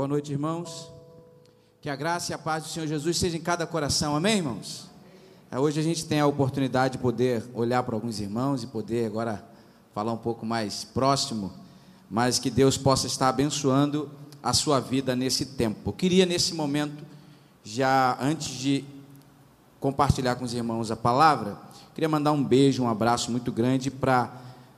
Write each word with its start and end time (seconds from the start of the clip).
Boa 0.00 0.08
noite, 0.08 0.32
irmãos. 0.32 0.90
Que 1.82 1.90
a 1.90 1.94
graça 1.94 2.32
e 2.32 2.34
a 2.34 2.38
paz 2.38 2.62
do 2.62 2.70
Senhor 2.70 2.86
Jesus 2.86 3.18
seja 3.18 3.36
em 3.36 3.40
cada 3.42 3.66
coração, 3.66 4.16
amém, 4.16 4.38
irmãos? 4.38 4.88
É, 5.50 5.58
hoje 5.58 5.78
a 5.78 5.82
gente 5.82 6.06
tem 6.06 6.18
a 6.18 6.26
oportunidade 6.26 6.92
de 6.92 7.02
poder 7.02 7.44
olhar 7.52 7.82
para 7.82 7.94
alguns 7.94 8.18
irmãos 8.18 8.62
e 8.62 8.66
poder 8.66 9.04
agora 9.04 9.44
falar 9.94 10.10
um 10.14 10.16
pouco 10.16 10.46
mais 10.46 10.84
próximo, 10.84 11.52
mas 12.10 12.38
que 12.38 12.48
Deus 12.48 12.78
possa 12.78 13.06
estar 13.06 13.28
abençoando 13.28 14.10
a 14.42 14.54
sua 14.54 14.80
vida 14.80 15.14
nesse 15.14 15.44
tempo. 15.44 15.90
Eu 15.90 15.92
queria, 15.92 16.24
nesse 16.24 16.54
momento, 16.54 17.04
já 17.62 18.16
antes 18.22 18.54
de 18.54 18.86
compartilhar 19.78 20.34
com 20.36 20.46
os 20.46 20.54
irmãos 20.54 20.90
a 20.90 20.96
palavra, 20.96 21.58
queria 21.94 22.08
mandar 22.08 22.32
um 22.32 22.42
beijo, 22.42 22.82
um 22.82 22.88
abraço 22.88 23.30
muito 23.30 23.52
grande 23.52 23.90
para 23.90 24.32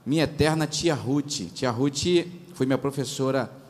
minha 0.05 0.25
eterna 0.25 0.67
tia 0.67 0.93
Ruth. 0.93 1.49
Tia 1.53 1.71
Ruth 1.71 2.27
foi 2.53 2.65
minha 2.65 2.77
professora 2.77 3.62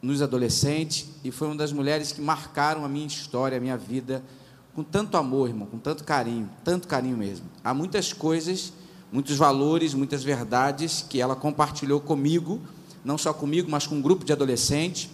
nos 0.00 0.22
adolescentes 0.22 1.06
e 1.24 1.30
foi 1.30 1.48
uma 1.48 1.56
das 1.56 1.72
mulheres 1.72 2.12
que 2.12 2.20
marcaram 2.20 2.84
a 2.84 2.88
minha 2.88 3.06
história, 3.06 3.58
a 3.58 3.60
minha 3.60 3.76
vida, 3.76 4.22
com 4.74 4.84
tanto 4.84 5.16
amor, 5.16 5.48
irmão, 5.48 5.66
com 5.66 5.78
tanto 5.78 6.04
carinho, 6.04 6.50
tanto 6.62 6.86
carinho 6.86 7.16
mesmo. 7.16 7.46
Há 7.64 7.72
muitas 7.72 8.12
coisas, 8.12 8.72
muitos 9.10 9.36
valores, 9.36 9.94
muitas 9.94 10.22
verdades 10.22 11.04
que 11.08 11.20
ela 11.20 11.34
compartilhou 11.34 12.00
comigo, 12.00 12.60
não 13.04 13.16
só 13.16 13.32
comigo, 13.32 13.70
mas 13.70 13.86
com 13.86 13.94
um 13.94 14.02
grupo 14.02 14.24
de 14.24 14.32
adolescentes. 14.32 15.08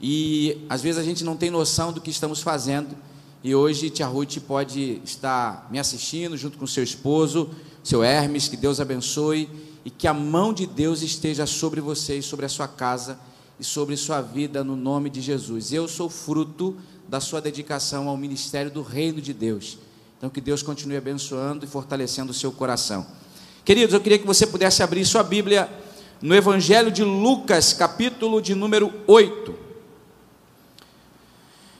E 0.00 0.64
às 0.68 0.82
vezes 0.82 0.98
a 0.98 1.04
gente 1.04 1.22
não 1.22 1.36
tem 1.36 1.50
noção 1.50 1.92
do 1.92 2.00
que 2.00 2.10
estamos 2.10 2.40
fazendo. 2.40 2.96
E 3.44 3.54
hoje 3.54 3.90
Tia 3.90 4.06
Ruth 4.06 4.38
pode 4.38 5.02
estar 5.04 5.68
me 5.70 5.78
assistindo 5.78 6.36
junto 6.36 6.56
com 6.56 6.66
seu 6.66 6.82
esposo, 6.82 7.50
seu 7.84 8.02
Hermes, 8.02 8.48
que 8.48 8.56
Deus 8.56 8.80
abençoe 8.80 9.48
e 9.84 9.90
que 9.90 10.08
a 10.08 10.14
mão 10.14 10.52
de 10.52 10.66
Deus 10.66 11.02
esteja 11.02 11.46
sobre 11.46 11.80
você 11.80 12.18
e 12.18 12.22
sobre 12.22 12.46
a 12.46 12.48
sua 12.48 12.66
casa 12.66 13.18
e 13.58 13.64
sobre 13.64 13.96
sua 13.96 14.20
vida 14.20 14.62
no 14.62 14.76
nome 14.76 15.08
de 15.10 15.20
Jesus. 15.20 15.72
Eu 15.72 15.88
sou 15.88 16.08
fruto 16.08 16.76
da 17.08 17.20
sua 17.20 17.40
dedicação 17.40 18.08
ao 18.08 18.16
ministério 18.16 18.70
do 18.70 18.82
reino 18.82 19.20
de 19.20 19.32
Deus. 19.32 19.78
Então 20.18 20.30
que 20.30 20.40
Deus 20.40 20.62
continue 20.62 20.96
abençoando 20.96 21.64
e 21.64 21.68
fortalecendo 21.68 22.32
o 22.32 22.34
seu 22.34 22.52
coração. 22.52 23.06
Queridos, 23.64 23.94
eu 23.94 24.00
queria 24.00 24.18
que 24.18 24.26
você 24.26 24.46
pudesse 24.46 24.82
abrir 24.82 25.04
sua 25.04 25.22
Bíblia 25.22 25.68
no 26.20 26.34
Evangelho 26.34 26.90
de 26.90 27.04
Lucas, 27.04 27.72
capítulo 27.72 28.40
de 28.40 28.54
número 28.54 28.92
8. 29.06 29.54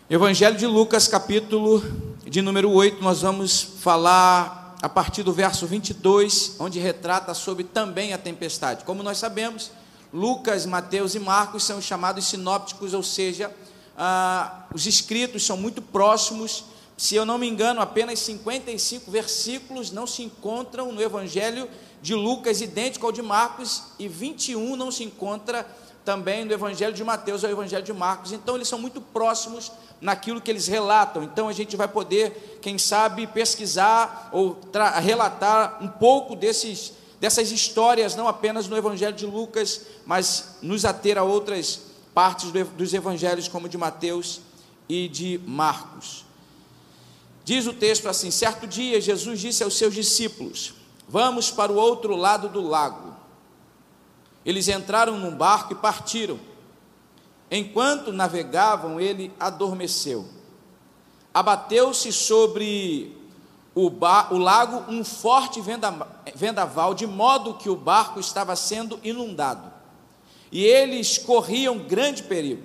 Evangelho 0.08 0.56
de 0.56 0.66
Lucas, 0.66 1.08
capítulo 1.08 1.82
de 2.24 2.42
número 2.42 2.70
8, 2.70 3.02
nós 3.02 3.22
vamos 3.22 3.62
falar 3.62 4.76
a 4.82 4.88
partir 4.88 5.22
do 5.22 5.32
verso 5.32 5.66
22, 5.66 6.56
onde 6.58 6.78
retrata 6.78 7.34
sobre 7.34 7.64
também 7.64 8.12
a 8.12 8.18
tempestade. 8.18 8.84
Como 8.84 9.02
nós 9.02 9.18
sabemos, 9.18 9.70
Lucas, 10.16 10.64
Mateus 10.64 11.14
e 11.14 11.18
Marcos 11.18 11.62
são 11.62 11.78
chamados 11.78 12.24
sinópticos, 12.24 12.94
ou 12.94 13.02
seja, 13.02 13.54
ah, 13.98 14.64
os 14.72 14.86
escritos 14.86 15.44
são 15.44 15.58
muito 15.58 15.82
próximos. 15.82 16.64
Se 16.96 17.14
eu 17.14 17.26
não 17.26 17.36
me 17.36 17.46
engano, 17.46 17.82
apenas 17.82 18.20
55 18.20 19.10
versículos 19.10 19.90
não 19.90 20.06
se 20.06 20.22
encontram 20.22 20.90
no 20.90 21.02
Evangelho 21.02 21.68
de 22.00 22.14
Lucas, 22.14 22.62
idêntico 22.62 23.04
ao 23.04 23.12
de 23.12 23.20
Marcos, 23.20 23.82
e 23.98 24.08
21 24.08 24.74
não 24.74 24.90
se 24.90 25.04
encontra 25.04 25.66
também 26.02 26.46
no 26.46 26.52
Evangelho 26.54 26.94
de 26.94 27.04
Mateus 27.04 27.44
ou 27.44 27.50
Evangelho 27.50 27.84
de 27.84 27.92
Marcos. 27.92 28.32
Então, 28.32 28.54
eles 28.54 28.68
são 28.68 28.78
muito 28.78 29.02
próximos 29.02 29.70
naquilo 30.00 30.40
que 30.40 30.50
eles 30.50 30.66
relatam. 30.66 31.22
Então, 31.24 31.46
a 31.46 31.52
gente 31.52 31.76
vai 31.76 31.88
poder, 31.88 32.58
quem 32.62 32.78
sabe, 32.78 33.26
pesquisar 33.26 34.30
ou 34.32 34.58
relatar 35.02 35.76
um 35.82 35.88
pouco 35.88 36.34
desses 36.34 36.95
dessas 37.20 37.50
histórias, 37.50 38.14
não 38.14 38.28
apenas 38.28 38.68
no 38.68 38.76
Evangelho 38.76 39.16
de 39.16 39.26
Lucas, 39.26 39.82
mas 40.04 40.56
nos 40.62 40.84
ater 40.84 41.18
a 41.18 41.22
outras 41.22 41.80
partes 42.14 42.50
dos 42.50 42.94
evangelhos, 42.94 43.48
como 43.48 43.68
de 43.68 43.76
Mateus 43.76 44.40
e 44.88 45.08
de 45.08 45.38
Marcos. 45.46 46.24
Diz 47.44 47.66
o 47.66 47.72
texto 47.72 48.08
assim: 48.08 48.30
certo 48.30 48.66
dia, 48.66 49.00
Jesus 49.00 49.40
disse 49.40 49.62
aos 49.62 49.76
seus 49.76 49.94
discípulos: 49.94 50.74
Vamos 51.08 51.50
para 51.50 51.72
o 51.72 51.76
outro 51.76 52.16
lado 52.16 52.48
do 52.48 52.60
lago. 52.60 53.14
Eles 54.44 54.68
entraram 54.68 55.18
num 55.18 55.36
barco 55.36 55.72
e 55.72 55.76
partiram. 55.76 56.38
Enquanto 57.50 58.12
navegavam, 58.12 59.00
ele 59.00 59.32
adormeceu. 59.38 60.26
Abateu-se 61.32 62.12
sobre 62.12 63.15
o, 63.76 63.92
o 64.30 64.38
lago 64.38 64.90
um 64.90 65.04
forte 65.04 65.60
vendaval, 66.34 66.94
de 66.94 67.06
modo 67.06 67.52
que 67.54 67.68
o 67.68 67.76
barco 67.76 68.18
estava 68.18 68.56
sendo 68.56 68.98
inundado. 69.04 69.70
E 70.50 70.64
eles 70.64 71.18
corriam 71.18 71.76
grande 71.76 72.22
perigo. 72.22 72.62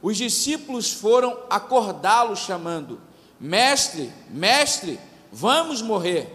Os 0.00 0.16
discípulos 0.16 0.90
foram 0.90 1.36
acordá-lo, 1.50 2.34
chamando: 2.34 2.98
Mestre, 3.38 4.10
mestre, 4.30 4.98
vamos 5.30 5.82
morrer. 5.82 6.32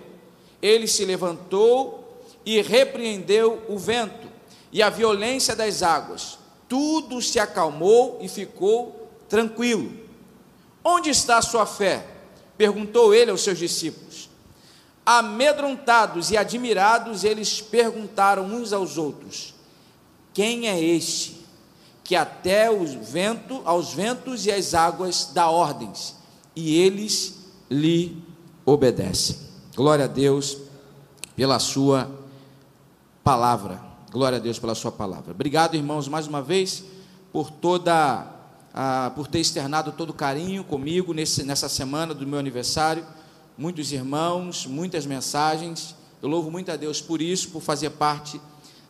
Ele 0.62 0.88
se 0.88 1.04
levantou 1.04 2.22
e 2.46 2.62
repreendeu 2.62 3.66
o 3.68 3.80
vento 3.80 4.28
e 4.72 4.84
a 4.84 4.92
violência 4.92 5.56
das 5.56 5.82
águas. 5.82 6.38
Tudo 6.70 7.20
se 7.20 7.40
acalmou 7.40 8.20
e 8.22 8.28
ficou 8.28 9.10
tranquilo. 9.28 9.92
Onde 10.84 11.10
está 11.10 11.40
a 11.40 11.42
sua 11.42 11.66
fé? 11.66 12.17
Perguntou 12.58 13.14
ele 13.14 13.32
aos 13.32 13.42
seus 13.42 13.60
discípulos. 13.60 14.30
Amedrontados 15.06 16.32
e 16.32 16.38
admirados, 16.38 17.24
eles 17.24 17.62
perguntaram 17.62 18.46
uns 18.46 18.74
aos 18.74 18.98
outros: 18.98 19.54
Quem 20.34 20.68
é 20.68 20.82
este 20.82 21.38
que 22.04 22.16
até 22.16 22.70
os 22.72 22.94
vento, 22.94 23.62
aos 23.64 23.94
ventos 23.94 24.46
e 24.46 24.52
às 24.52 24.74
águas 24.74 25.32
dá 25.34 25.50
ordens 25.50 26.16
e 26.56 26.76
eles 26.82 27.36
lhe 27.70 28.22
obedecem? 28.66 29.38
Glória 29.76 30.06
a 30.06 30.08
Deus 30.08 30.58
pela 31.36 31.60
sua 31.60 32.10
palavra. 33.24 33.82
Glória 34.12 34.38
a 34.38 34.42
Deus 34.42 34.58
pela 34.58 34.74
sua 34.74 34.92
palavra. 34.92 35.32
Obrigado, 35.32 35.76
irmãos, 35.76 36.08
mais 36.08 36.28
uma 36.28 36.42
vez 36.42 36.84
por 37.32 37.52
toda 37.52 38.37
ah, 38.80 39.12
por 39.16 39.26
ter 39.26 39.40
externado 39.40 39.92
todo 39.92 40.12
o 40.12 40.14
carinho 40.14 40.64
comigo 40.64 41.12
nesse, 41.12 41.42
nessa 41.42 41.68
semana 41.68 42.14
do 42.14 42.28
meu 42.28 42.38
aniversário. 42.38 43.04
Muitos 43.58 43.92
irmãos, 43.92 44.68
muitas 44.68 45.04
mensagens. 45.04 45.96
Eu 46.22 46.30
louvo 46.30 46.52
muito 46.52 46.72
a 46.72 46.76
Deus 46.76 47.02
por 47.02 47.20
isso, 47.20 47.50
por 47.50 47.60
fazer 47.60 47.90
parte 47.90 48.40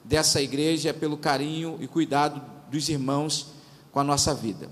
dessa 0.03 0.41
igreja, 0.41 0.93
pelo 0.93 1.15
carinho 1.15 1.77
e 1.79 1.87
cuidado 1.87 2.41
dos 2.69 2.89
irmãos 2.89 3.47
com 3.89 4.01
a 4.01 4.03
nossa 4.03 4.33
vida. 4.35 4.69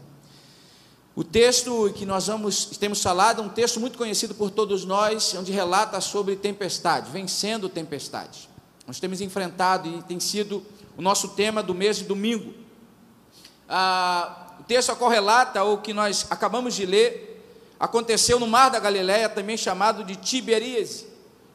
O 1.16 1.24
texto 1.24 1.90
que 1.96 2.06
nós 2.06 2.28
vamos, 2.28 2.66
temos 2.78 3.02
falado 3.02 3.42
é 3.42 3.46
um 3.46 3.48
texto 3.48 3.80
muito 3.80 3.98
conhecido 3.98 4.36
por 4.36 4.52
todos 4.52 4.84
nós, 4.84 5.34
onde 5.34 5.50
relata 5.50 6.02
sobre 6.02 6.36
tempestade, 6.36 7.09
vencendo 7.09 7.70
tempestade. 7.70 8.50
Nós 8.86 9.00
temos 9.00 9.22
enfrentado 9.22 9.88
e 9.88 10.04
tem 10.04 10.20
sido 10.20 10.62
o 10.98 11.02
nosso 11.02 11.30
tema 11.30 11.64
do 11.64 11.74
mês 11.74 12.00
de 12.00 12.04
domingo. 12.04 12.54
Ah, 13.70 14.44
texto 14.68 14.96
correlata 14.96 15.64
o 15.64 15.78
que 15.78 15.94
nós 15.94 16.28
acabamos 16.30 16.76
de 16.76 16.86
ler, 16.86 17.44
aconteceu 17.80 18.40
no 18.40 18.48
Mar 18.48 18.70
da 18.70 18.80
Galileia, 18.80 19.30
também 19.30 19.58
chamado 19.58 20.03
de 20.03 20.16
Tiberíades. 20.16 21.06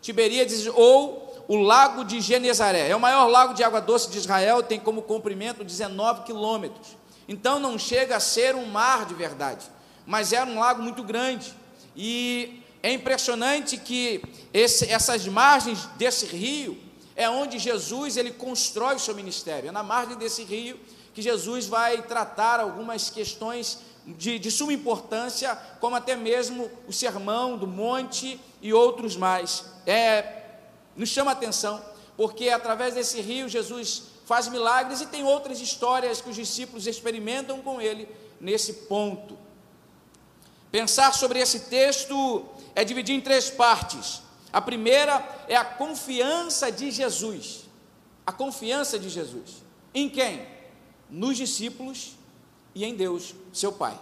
Tiberíades 0.00 0.66
ou 0.66 1.44
o 1.48 1.56
Lago 1.56 2.04
de 2.04 2.20
Genezaré. 2.20 2.88
É 2.88 2.94
o 2.94 3.00
maior 3.00 3.26
lago 3.26 3.54
de 3.54 3.64
água 3.64 3.80
doce 3.80 4.08
de 4.08 4.18
Israel, 4.18 4.62
tem 4.62 4.78
como 4.78 5.02
comprimento 5.02 5.64
19 5.64 6.22
quilômetros. 6.22 6.96
Então 7.28 7.58
não 7.58 7.78
chega 7.78 8.16
a 8.16 8.20
ser 8.20 8.54
um 8.54 8.66
mar 8.66 9.04
de 9.04 9.14
verdade, 9.14 9.66
mas 10.06 10.32
era 10.32 10.48
um 10.48 10.58
lago 10.58 10.82
muito 10.82 11.02
grande. 11.02 11.52
E 11.96 12.62
é 12.82 12.92
impressionante 12.92 13.76
que 13.76 14.22
esse, 14.54 14.90
essas 14.90 15.26
margens 15.26 15.86
desse 15.96 16.26
rio 16.26 16.78
é 17.16 17.28
onde 17.28 17.58
Jesus 17.58 18.16
ele 18.16 18.30
constrói 18.30 18.94
o 18.94 19.00
seu 19.00 19.14
ministério. 19.14 19.68
É 19.68 19.72
na 19.72 19.82
margem 19.82 20.16
desse 20.16 20.44
rio 20.44 20.78
que 21.14 21.22
Jesus 21.22 21.66
vai 21.66 22.02
tratar 22.02 22.60
algumas 22.60 23.10
questões 23.10 23.78
de, 24.06 24.38
de 24.38 24.50
suma 24.50 24.72
importância, 24.72 25.54
como 25.80 25.96
até 25.96 26.16
mesmo 26.16 26.70
o 26.86 26.92
sermão 26.92 27.56
do 27.56 27.66
monte 27.66 28.40
e 28.62 28.72
outros 28.72 29.16
mais. 29.16 29.64
É, 29.86 30.44
nos 30.96 31.08
chama 31.08 31.30
a 31.30 31.34
atenção, 31.34 31.82
porque 32.16 32.48
através 32.50 32.94
desse 32.94 33.20
rio 33.20 33.48
Jesus 33.48 34.04
faz 34.26 34.48
milagres 34.48 35.00
e 35.00 35.06
tem 35.06 35.24
outras 35.24 35.60
histórias 35.60 36.20
que 36.20 36.30
os 36.30 36.36
discípulos 36.36 36.86
experimentam 36.86 37.60
com 37.60 37.80
ele 37.80 38.08
nesse 38.40 38.72
ponto. 38.72 39.36
Pensar 40.70 41.12
sobre 41.14 41.40
esse 41.40 41.60
texto 41.60 42.44
é 42.74 42.84
dividir 42.84 43.14
em 43.14 43.20
três 43.20 43.50
partes. 43.50 44.22
A 44.52 44.60
primeira 44.60 45.44
é 45.48 45.56
a 45.56 45.64
confiança 45.64 46.70
de 46.70 46.90
Jesus. 46.90 47.64
A 48.24 48.32
confiança 48.32 48.98
de 48.98 49.08
Jesus. 49.08 49.62
Em 49.92 50.08
quem? 50.08 50.46
Nos 51.10 51.36
discípulos 51.36 52.12
e 52.74 52.84
em 52.84 52.94
Deus, 52.94 53.34
seu 53.52 53.72
Pai. 53.72 53.98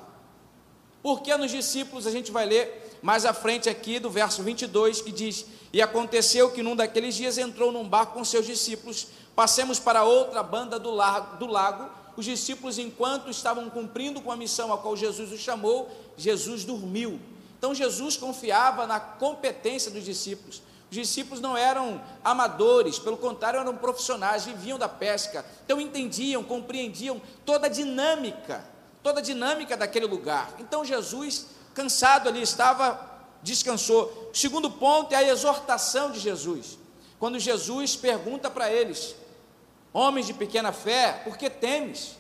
Porque 1.02 1.34
nos 1.37 1.50
discípulos 1.50 2.06
a 2.06 2.10
gente 2.10 2.31
vai 2.31 2.44
ler 2.44 2.99
mais 3.02 3.25
à 3.25 3.32
frente 3.32 3.69
aqui 3.69 3.99
do 3.99 4.10
verso 4.10 4.43
22 4.43 5.00
que 5.00 5.12
diz: 5.12 5.46
E 5.72 5.81
aconteceu 5.81 6.50
que 6.50 6.62
num 6.62 6.76
daqueles 6.76 7.14
dias 7.14 7.38
entrou 7.38 7.72
num 7.72 7.88
barco 7.88 8.14
com 8.14 8.25
seus 8.25 8.46
discípulos, 8.46 9.08
passemos 9.34 9.78
para 9.78 10.05
outra 10.05 10.43
banda 10.43 10.78
do 10.78 10.90
lago, 10.90 11.37
do 11.37 11.46
lago 11.46 11.99
os 12.19 12.25
discípulos, 12.25 12.78
enquanto 12.78 13.31
estavam 13.31 13.70
cumprindo 13.70 14.20
com 14.20 14.32
a 14.32 14.37
missão 14.37 14.72
a 14.72 14.78
qual 14.78 14.96
Jesus 14.96 15.31
os 15.31 15.38
chamou, 15.38 15.88
Jesus 16.16 16.64
dormiu. 16.64 17.20
Então 17.56 17.72
Jesus 17.72 18.16
confiava 18.16 18.88
na 18.88 18.99
competência 18.99 19.88
dos 19.88 20.05
discípulos. 20.05 20.60
Os 20.90 20.96
discípulos 20.96 21.40
não 21.40 21.56
eram 21.56 22.00
amadores, 22.25 22.99
pelo 22.99 23.19
contrário, 23.19 23.61
eram 23.61 23.76
profissionais, 23.76 24.46
viviam 24.46 24.79
da 24.79 24.88
pesca, 24.88 25.44
então 25.64 25.81
entendiam, 25.81 26.43
compreendiam 26.43 27.20
toda 27.44 27.67
a 27.67 27.70
dinâmica, 27.70 28.64
toda 29.02 29.20
a 29.20 29.23
dinâmica 29.23 29.76
daquele 29.76 30.06
lugar. 30.06 30.55
Então 30.58 30.85
Jesus, 30.85 31.49
cansado 31.75 32.29
ali, 32.29 32.40
estava, 32.40 32.99
descansou. 33.43 34.31
O 34.32 34.37
segundo 34.37 34.70
ponto 34.70 35.12
é 35.12 35.17
a 35.17 35.29
exortação 35.29 36.11
de 36.11 36.19
Jesus. 36.19 36.79
Quando 37.19 37.38
Jesus 37.38 37.94
pergunta 37.94 38.50
para 38.50 38.73
eles: 38.73 39.14
Homens 39.93 40.26
de 40.26 40.32
pequena 40.32 40.73
fé, 40.73 41.20
por 41.23 41.37
que 41.37 41.50
temes? 41.50 42.17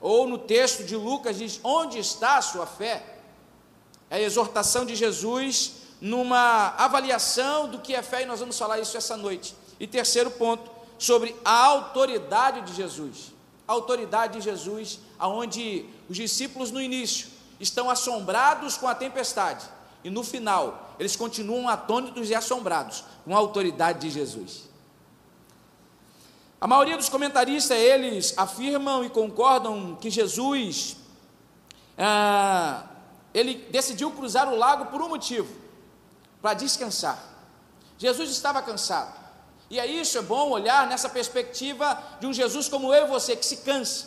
Ou 0.00 0.28
no 0.28 0.38
texto 0.38 0.84
de 0.84 0.94
Lucas 0.94 1.36
diz: 1.36 1.58
Onde 1.64 1.98
está 1.98 2.36
a 2.36 2.42
sua 2.42 2.66
fé? 2.66 3.02
É 4.08 4.16
a 4.16 4.20
exortação 4.20 4.86
de 4.86 4.94
Jesus 4.94 5.81
numa 6.02 6.74
avaliação 6.78 7.68
do 7.68 7.78
que 7.78 7.94
é 7.94 8.02
fé, 8.02 8.22
e 8.22 8.26
nós 8.26 8.40
vamos 8.40 8.58
falar 8.58 8.80
isso 8.80 8.96
essa 8.96 9.16
noite. 9.16 9.54
E 9.78 9.86
terceiro 9.86 10.32
ponto, 10.32 10.68
sobre 10.98 11.36
a 11.44 11.64
autoridade 11.64 12.62
de 12.62 12.74
Jesus. 12.74 13.32
A 13.68 13.72
autoridade 13.72 14.32
de 14.32 14.40
Jesus, 14.40 14.98
aonde 15.16 15.86
os 16.10 16.16
discípulos 16.16 16.72
no 16.72 16.80
início 16.80 17.28
estão 17.60 17.88
assombrados 17.88 18.76
com 18.76 18.88
a 18.88 18.96
tempestade, 18.96 19.64
e 20.02 20.10
no 20.10 20.24
final 20.24 20.92
eles 20.98 21.14
continuam 21.14 21.68
atônitos 21.68 22.28
e 22.28 22.34
assombrados 22.34 23.04
com 23.24 23.32
a 23.36 23.38
autoridade 23.38 24.00
de 24.00 24.10
Jesus. 24.10 24.68
A 26.60 26.66
maioria 26.66 26.96
dos 26.96 27.08
comentaristas, 27.08 27.78
eles 27.78 28.34
afirmam 28.36 29.04
e 29.04 29.08
concordam 29.08 29.96
que 30.00 30.10
Jesus, 30.10 30.96
ah, 31.96 32.86
ele 33.32 33.54
decidiu 33.70 34.10
cruzar 34.10 34.52
o 34.52 34.56
lago 34.56 34.86
por 34.86 35.00
um 35.00 35.08
motivo, 35.08 35.61
para 36.42 36.54
descansar. 36.54 37.18
Jesus 37.96 38.30
estava 38.30 38.60
cansado. 38.60 39.22
E 39.70 39.80
é 39.80 39.86
isso, 39.86 40.18
é 40.18 40.22
bom 40.22 40.50
olhar 40.50 40.86
nessa 40.86 41.08
perspectiva 41.08 41.96
de 42.20 42.26
um 42.26 42.32
Jesus 42.32 42.68
como 42.68 42.92
eu 42.92 43.06
e 43.06 43.08
você, 43.08 43.34
que 43.34 43.46
se 43.46 43.58
cansa, 43.58 44.06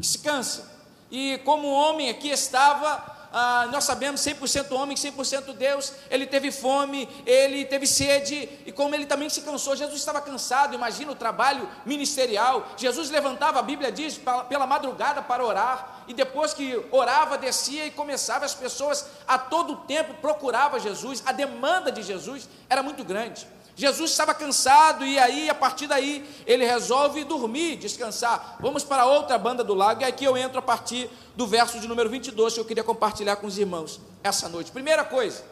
que 0.00 0.06
se 0.06 0.20
cansa. 0.20 0.72
E 1.10 1.38
como 1.44 1.68
homem 1.68 2.08
aqui 2.08 2.30
estava 2.30 3.13
ah, 3.36 3.66
nós 3.72 3.82
sabemos 3.82 4.20
100% 4.20 4.70
homem, 4.70 4.96
100% 4.96 5.54
Deus, 5.54 5.92
ele 6.08 6.24
teve 6.24 6.52
fome, 6.52 7.08
ele 7.26 7.64
teve 7.64 7.84
sede, 7.84 8.48
e 8.64 8.70
como 8.70 8.94
ele 8.94 9.06
também 9.06 9.28
se 9.28 9.40
cansou, 9.40 9.74
Jesus 9.74 9.98
estava 9.98 10.20
cansado, 10.20 10.72
imagina 10.72 11.10
o 11.10 11.16
trabalho 11.16 11.68
ministerial, 11.84 12.64
Jesus 12.76 13.10
levantava, 13.10 13.58
a 13.58 13.62
Bíblia 13.62 13.90
diz, 13.90 14.20
pela 14.48 14.68
madrugada 14.68 15.20
para 15.20 15.44
orar, 15.44 16.04
e 16.06 16.14
depois 16.14 16.54
que 16.54 16.80
orava, 16.92 17.36
descia 17.36 17.84
e 17.84 17.90
começava, 17.90 18.44
as 18.44 18.54
pessoas 18.54 19.04
a 19.26 19.36
todo 19.36 19.78
tempo 19.78 20.14
procuravam 20.14 20.78
Jesus, 20.78 21.20
a 21.26 21.32
demanda 21.32 21.90
de 21.90 22.04
Jesus 22.04 22.48
era 22.70 22.84
muito 22.84 23.02
grande, 23.02 23.48
Jesus 23.76 24.12
estava 24.12 24.32
cansado 24.32 25.04
e 25.04 25.18
aí, 25.18 25.50
a 25.50 25.54
partir 25.54 25.86
daí, 25.88 26.24
ele 26.46 26.64
resolve 26.64 27.24
dormir, 27.24 27.76
descansar. 27.76 28.56
Vamos 28.60 28.84
para 28.84 29.04
outra 29.04 29.36
banda 29.36 29.64
do 29.64 29.74
lago, 29.74 30.02
e 30.02 30.04
aqui 30.04 30.24
eu 30.24 30.36
entro 30.36 30.58
a 30.58 30.62
partir 30.62 31.10
do 31.34 31.46
verso 31.46 31.80
de 31.80 31.88
número 31.88 32.08
22 32.08 32.54
que 32.54 32.60
eu 32.60 32.64
queria 32.64 32.84
compartilhar 32.84 33.36
com 33.36 33.48
os 33.48 33.58
irmãos 33.58 34.00
essa 34.22 34.48
noite. 34.48 34.70
Primeira 34.70 35.04
coisa, 35.04 35.44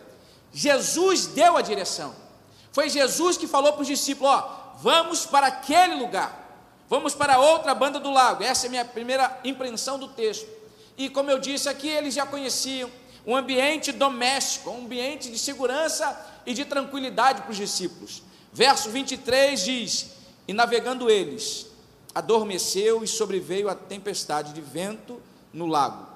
Jesus 0.52 1.26
deu 1.26 1.56
a 1.56 1.62
direção. 1.62 2.14
Foi 2.70 2.88
Jesus 2.88 3.36
que 3.36 3.48
falou 3.48 3.72
para 3.72 3.82
os 3.82 3.88
discípulos: 3.88 4.32
Ó, 4.32 4.74
vamos 4.78 5.26
para 5.26 5.48
aquele 5.48 5.96
lugar, 5.96 6.56
vamos 6.88 7.16
para 7.16 7.38
outra 7.38 7.74
banda 7.74 7.98
do 7.98 8.10
lago. 8.10 8.44
Essa 8.44 8.66
é 8.66 8.68
a 8.68 8.70
minha 8.70 8.84
primeira 8.84 9.40
impressão 9.42 9.98
do 9.98 10.06
texto. 10.08 10.48
E 10.96 11.08
como 11.10 11.30
eu 11.30 11.40
disse 11.40 11.68
aqui, 11.68 11.88
eles 11.88 12.14
já 12.14 12.24
conheciam 12.24 12.88
um 13.26 13.34
ambiente 13.34 13.90
doméstico, 13.90 14.70
um 14.70 14.84
ambiente 14.84 15.30
de 15.30 15.38
segurança 15.38 16.31
e 16.46 16.54
de 16.54 16.64
tranquilidade 16.64 17.42
para 17.42 17.50
os 17.50 17.56
discípulos. 17.56 18.22
Verso 18.52 18.90
23 18.90 19.64
diz: 19.64 20.10
E 20.46 20.52
navegando 20.52 21.10
eles, 21.10 21.66
adormeceu 22.14 23.02
e 23.02 23.08
sobreveio 23.08 23.68
a 23.68 23.74
tempestade 23.74 24.52
de 24.52 24.60
vento 24.60 25.20
no 25.52 25.66
lago, 25.66 26.06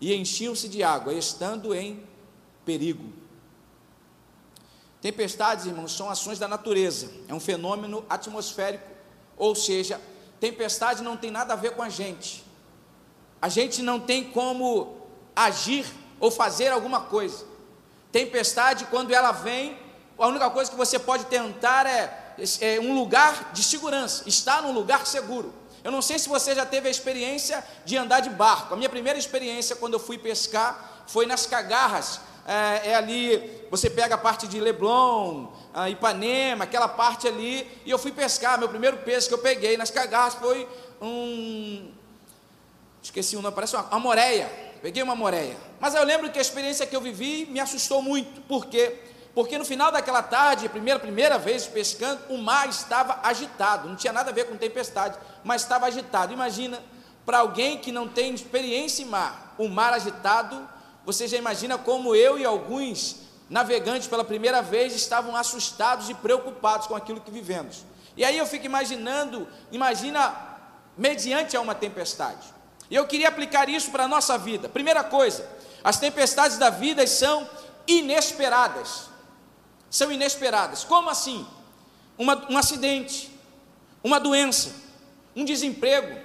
e 0.00 0.14
enchiam-se 0.14 0.68
de 0.68 0.82
água, 0.82 1.12
estando 1.12 1.74
em 1.74 2.02
perigo. 2.64 3.12
Tempestades, 5.00 5.64
irmãos, 5.64 5.92
são 5.92 6.10
ações 6.10 6.38
da 6.38 6.46
natureza, 6.46 7.10
é 7.26 7.34
um 7.34 7.40
fenômeno 7.40 8.04
atmosférico, 8.08 8.86
ou 9.36 9.54
seja, 9.54 10.00
tempestade 10.38 11.02
não 11.02 11.16
tem 11.16 11.30
nada 11.30 11.54
a 11.54 11.56
ver 11.56 11.74
com 11.74 11.82
a 11.82 11.88
gente. 11.88 12.44
A 13.40 13.48
gente 13.48 13.80
não 13.80 13.98
tem 13.98 14.24
como 14.30 14.98
agir 15.34 15.86
ou 16.18 16.30
fazer 16.30 16.68
alguma 16.68 17.00
coisa. 17.00 17.49
Tempestade, 18.12 18.86
quando 18.86 19.12
ela 19.12 19.32
vem, 19.32 19.78
a 20.18 20.26
única 20.26 20.50
coisa 20.50 20.70
que 20.70 20.76
você 20.76 20.98
pode 20.98 21.24
tentar 21.26 21.86
é, 21.86 22.34
é 22.60 22.80
um 22.80 22.94
lugar 22.94 23.52
de 23.52 23.62
segurança, 23.62 24.28
estar 24.28 24.62
num 24.62 24.72
lugar 24.72 25.06
seguro. 25.06 25.54
Eu 25.82 25.90
não 25.90 26.02
sei 26.02 26.18
se 26.18 26.28
você 26.28 26.54
já 26.54 26.66
teve 26.66 26.88
a 26.88 26.90
experiência 26.90 27.64
de 27.84 27.96
andar 27.96 28.20
de 28.20 28.28
barco. 28.28 28.74
A 28.74 28.76
minha 28.76 28.88
primeira 28.88 29.18
experiência 29.18 29.74
quando 29.76 29.94
eu 29.94 30.00
fui 30.00 30.18
pescar 30.18 31.04
foi 31.06 31.24
nas 31.24 31.46
cagarras. 31.46 32.20
É, 32.46 32.90
é 32.90 32.94
ali, 32.94 33.66
você 33.70 33.88
pega 33.88 34.16
a 34.16 34.18
parte 34.18 34.46
de 34.46 34.60
Leblon, 34.60 35.46
Ipanema, 35.90 36.64
aquela 36.64 36.88
parte 36.88 37.26
ali, 37.26 37.66
e 37.86 37.90
eu 37.90 37.98
fui 37.98 38.12
pescar. 38.12 38.58
Meu 38.58 38.68
primeiro 38.68 38.98
peixe 38.98 39.28
que 39.28 39.34
eu 39.34 39.38
peguei 39.38 39.76
nas 39.76 39.90
cagarras 39.90 40.34
foi 40.34 40.68
um. 41.00 41.92
Esqueci 43.02 43.36
o 43.36 43.42
nome, 43.42 43.54
parece 43.54 43.74
uma, 43.74 43.84
uma 43.84 44.00
moreia. 44.00 44.69
Peguei 44.82 45.02
uma 45.02 45.14
moreia. 45.14 45.56
Mas 45.78 45.94
eu 45.94 46.04
lembro 46.04 46.30
que 46.30 46.38
a 46.38 46.42
experiência 46.42 46.86
que 46.86 46.96
eu 46.96 47.00
vivi 47.00 47.46
me 47.50 47.60
assustou 47.60 48.00
muito. 48.00 48.40
Por 48.42 48.66
quê? 48.66 48.98
Porque 49.34 49.56
no 49.58 49.64
final 49.64 49.92
daquela 49.92 50.22
tarde, 50.22 50.68
primeira, 50.68 50.98
primeira 50.98 51.38
vez 51.38 51.66
pescando, 51.66 52.20
o 52.28 52.38
mar 52.38 52.68
estava 52.68 53.20
agitado. 53.22 53.88
Não 53.88 53.96
tinha 53.96 54.12
nada 54.12 54.30
a 54.30 54.34
ver 54.34 54.46
com 54.46 54.56
tempestade, 54.56 55.16
mas 55.44 55.62
estava 55.62 55.86
agitado. 55.86 56.32
Imagina, 56.32 56.82
para 57.24 57.38
alguém 57.38 57.78
que 57.78 57.92
não 57.92 58.08
tem 58.08 58.34
experiência 58.34 59.02
em 59.02 59.06
mar, 59.06 59.54
o 59.56 59.68
mar 59.68 59.92
agitado, 59.92 60.68
você 61.04 61.28
já 61.28 61.36
imagina 61.36 61.78
como 61.78 62.14
eu 62.14 62.38
e 62.38 62.44
alguns 62.44 63.16
navegantes 63.48 64.08
pela 64.08 64.24
primeira 64.24 64.62
vez 64.62 64.94
estavam 64.94 65.36
assustados 65.36 66.08
e 66.08 66.14
preocupados 66.14 66.86
com 66.86 66.96
aquilo 66.96 67.20
que 67.20 67.30
vivemos. 67.30 67.84
E 68.16 68.24
aí 68.24 68.36
eu 68.36 68.46
fico 68.46 68.66
imaginando, 68.66 69.46
imagina 69.70 70.34
mediante 70.96 71.56
a 71.56 71.60
uma 71.60 71.74
tempestade. 71.74 72.59
E 72.90 72.96
eu 72.96 73.06
queria 73.06 73.28
aplicar 73.28 73.68
isso 73.68 73.90
para 73.90 74.04
a 74.04 74.08
nossa 74.08 74.36
vida. 74.36 74.68
Primeira 74.68 75.04
coisa, 75.04 75.48
as 75.82 75.98
tempestades 75.98 76.58
da 76.58 76.68
vida 76.68 77.06
são 77.06 77.48
inesperadas. 77.86 79.08
São 79.88 80.10
inesperadas. 80.10 80.84
Como 80.84 81.08
assim? 81.08 81.46
Uma, 82.18 82.46
um 82.50 82.58
acidente, 82.58 83.30
uma 84.02 84.18
doença, 84.18 84.74
um 85.34 85.44
desemprego, 85.44 86.20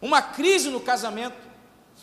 uma 0.00 0.22
crise 0.22 0.70
no 0.70 0.80
casamento. 0.80 1.36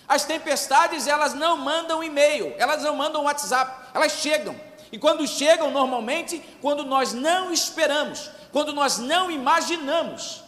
As 0.07 0.25
tempestades, 0.25 1.07
elas 1.07 1.33
não 1.33 1.57
mandam 1.57 2.03
e-mail, 2.03 2.53
elas 2.57 2.83
não 2.83 2.95
mandam 2.95 3.23
WhatsApp, 3.23 3.89
elas 3.93 4.11
chegam. 4.11 4.55
E 4.91 4.99
quando 4.99 5.25
chegam, 5.25 5.71
normalmente, 5.71 6.43
quando 6.61 6.83
nós 6.83 7.13
não 7.13 7.51
esperamos, 7.51 8.29
quando 8.51 8.73
nós 8.73 8.99
não 8.99 9.31
imaginamos. 9.31 10.43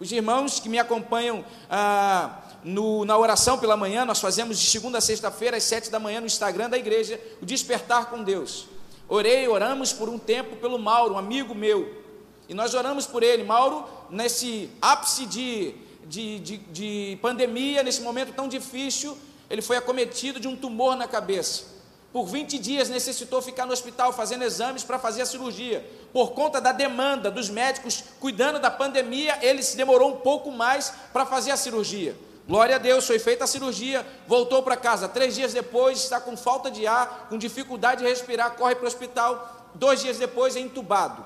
Os 0.00 0.10
irmãos 0.10 0.58
que 0.58 0.68
me 0.68 0.78
acompanham 0.78 1.44
ah, 1.70 2.38
no, 2.64 3.04
na 3.04 3.16
oração 3.16 3.58
pela 3.58 3.76
manhã, 3.76 4.04
nós 4.04 4.20
fazemos 4.20 4.58
de 4.58 4.66
segunda 4.66 4.98
a 4.98 5.00
sexta-feira, 5.00 5.58
às 5.58 5.64
sete 5.64 5.90
da 5.90 6.00
manhã, 6.00 6.20
no 6.20 6.26
Instagram 6.26 6.70
da 6.70 6.78
igreja, 6.78 7.20
o 7.40 7.44
Despertar 7.44 8.08
com 8.08 8.22
Deus. 8.22 8.66
Orei, 9.06 9.46
oramos 9.46 9.92
por 9.92 10.08
um 10.08 10.18
tempo 10.18 10.56
pelo 10.56 10.78
Mauro, 10.78 11.14
um 11.14 11.18
amigo 11.18 11.54
meu. 11.54 12.02
E 12.48 12.54
nós 12.54 12.72
oramos 12.72 13.06
por 13.06 13.22
ele. 13.22 13.44
Mauro, 13.44 13.84
nesse 14.08 14.70
ápice 14.80 15.26
de, 15.26 15.74
de, 16.06 16.38
de, 16.38 16.56
de 16.56 17.18
pandemia, 17.20 17.82
nesse 17.82 18.00
momento 18.00 18.32
tão 18.32 18.48
difícil, 18.48 19.16
ele 19.50 19.60
foi 19.60 19.76
acometido 19.76 20.40
de 20.40 20.48
um 20.48 20.56
tumor 20.56 20.96
na 20.96 21.06
cabeça. 21.06 21.74
Por 22.14 22.26
20 22.26 22.58
dias 22.58 22.88
necessitou 22.88 23.42
ficar 23.42 23.66
no 23.66 23.72
hospital 23.72 24.12
fazendo 24.12 24.44
exames 24.44 24.84
para 24.84 24.98
fazer 24.98 25.22
a 25.22 25.26
cirurgia. 25.26 25.84
Por 26.12 26.30
conta 26.30 26.60
da 26.60 26.72
demanda 26.72 27.30
dos 27.30 27.50
médicos 27.50 28.04
cuidando 28.20 28.58
da 28.58 28.70
pandemia, 28.70 29.38
ele 29.42 29.62
se 29.62 29.76
demorou 29.76 30.10
um 30.10 30.16
pouco 30.16 30.50
mais 30.50 30.94
para 31.12 31.26
fazer 31.26 31.50
a 31.50 31.56
cirurgia. 31.56 32.16
Glória 32.46 32.76
a 32.76 32.78
Deus, 32.78 33.06
foi 33.06 33.18
feita 33.18 33.44
a 33.44 33.46
cirurgia, 33.46 34.06
voltou 34.26 34.62
para 34.62 34.76
casa. 34.76 35.08
Três 35.08 35.34
dias 35.34 35.54
depois, 35.54 36.02
está 36.02 36.20
com 36.20 36.36
falta 36.36 36.70
de 36.70 36.86
ar, 36.86 37.26
com 37.28 37.38
dificuldade 37.38 38.02
de 38.02 38.08
respirar, 38.08 38.54
corre 38.56 38.74
para 38.74 38.84
o 38.84 38.88
hospital. 38.88 39.70
Dois 39.74 40.02
dias 40.02 40.18
depois, 40.18 40.54
é 40.54 40.60
entubado. 40.60 41.24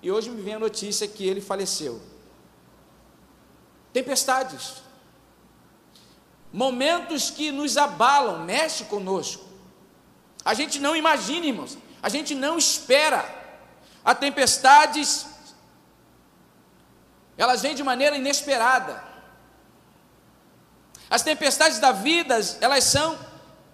E 0.00 0.10
hoje 0.12 0.30
me 0.30 0.40
vem 0.40 0.54
a 0.54 0.58
notícia 0.58 1.08
que 1.08 1.26
ele 1.26 1.40
faleceu. 1.40 2.00
Tempestades, 3.92 4.74
momentos 6.52 7.30
que 7.30 7.50
nos 7.50 7.76
abalam, 7.76 8.44
mexe 8.44 8.84
conosco. 8.84 9.44
A 10.44 10.54
gente 10.54 10.78
não 10.78 10.94
imagina, 10.94 11.46
irmãos, 11.46 11.76
a 12.00 12.08
gente 12.08 12.32
não 12.32 12.56
espera. 12.56 13.28
As 14.04 14.16
tempestades, 14.18 15.26
elas 17.36 17.60
vêm 17.60 17.74
de 17.74 17.82
maneira 17.82 18.16
inesperada. 18.16 19.09
As 21.10 21.22
tempestades 21.22 21.80
da 21.80 21.90
vida, 21.90 22.38
elas 22.60 22.84
são 22.84 23.18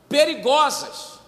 perigosas, 0.08 1.18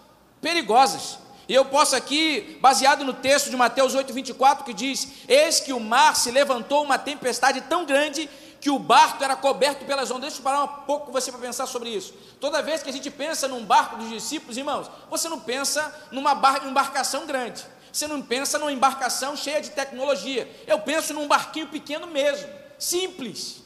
perigosas. 0.40 1.18
E 1.46 1.54
eu 1.54 1.66
posso 1.66 1.94
aqui, 1.94 2.58
baseado 2.62 3.04
no 3.04 3.12
texto 3.12 3.50
de 3.50 3.56
Mateus 3.56 3.94
8:24, 3.94 4.64
que 4.64 4.72
diz: 4.72 5.06
Eis 5.28 5.60
que 5.60 5.72
o 5.72 5.78
mar 5.78 6.16
se 6.16 6.30
levantou 6.30 6.82
uma 6.82 6.98
tempestade 6.98 7.60
tão 7.62 7.84
grande 7.84 8.28
que 8.58 8.70
o 8.70 8.78
barco 8.78 9.22
era 9.22 9.36
coberto 9.36 9.84
pelas 9.84 10.10
ondas. 10.10 10.22
Deixa 10.22 10.38
eu 10.38 10.42
parar 10.42 10.64
um 10.64 10.68
pouco 10.86 11.12
você 11.12 11.30
para 11.30 11.40
pensar 11.40 11.66
sobre 11.66 11.90
isso. 11.90 12.14
Toda 12.40 12.62
vez 12.62 12.82
que 12.82 12.88
a 12.88 12.92
gente 12.92 13.10
pensa 13.10 13.46
num 13.46 13.64
barco 13.64 13.96
dos 13.96 14.08
discípulos, 14.08 14.56
irmãos, 14.56 14.90
você 15.10 15.28
não 15.28 15.38
pensa 15.38 15.94
numa 16.10 16.32
embarcação 16.66 17.26
grande. 17.26 17.64
Você 17.92 18.06
não 18.06 18.20
pensa 18.20 18.58
numa 18.58 18.72
embarcação 18.72 19.36
cheia 19.36 19.60
de 19.60 19.70
tecnologia. 19.70 20.50
Eu 20.66 20.78
penso 20.80 21.12
num 21.14 21.28
barquinho 21.28 21.68
pequeno 21.68 22.06
mesmo, 22.06 22.48
simples. 22.78 23.62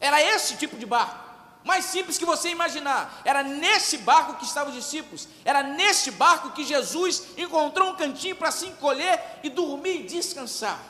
Era 0.00 0.22
esse 0.22 0.56
tipo 0.56 0.76
de 0.76 0.86
barco 0.86 1.27
mais 1.68 1.84
simples 1.84 2.16
que 2.16 2.24
você 2.24 2.48
imaginar. 2.48 3.20
Era 3.26 3.42
nesse 3.42 3.98
barco 3.98 4.36
que 4.36 4.44
estavam 4.46 4.70
os 4.72 4.74
discípulos. 4.82 5.28
Era 5.44 5.62
nesse 5.62 6.10
barco 6.10 6.52
que 6.52 6.64
Jesus 6.64 7.24
encontrou 7.36 7.90
um 7.90 7.94
cantinho 7.94 8.34
para 8.34 8.50
se 8.50 8.66
encolher 8.66 9.22
e 9.42 9.50
dormir 9.50 10.00
e 10.00 10.02
descansar. 10.04 10.80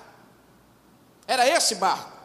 Era 1.27 1.49
esse 1.49 1.75
barco. 1.75 2.17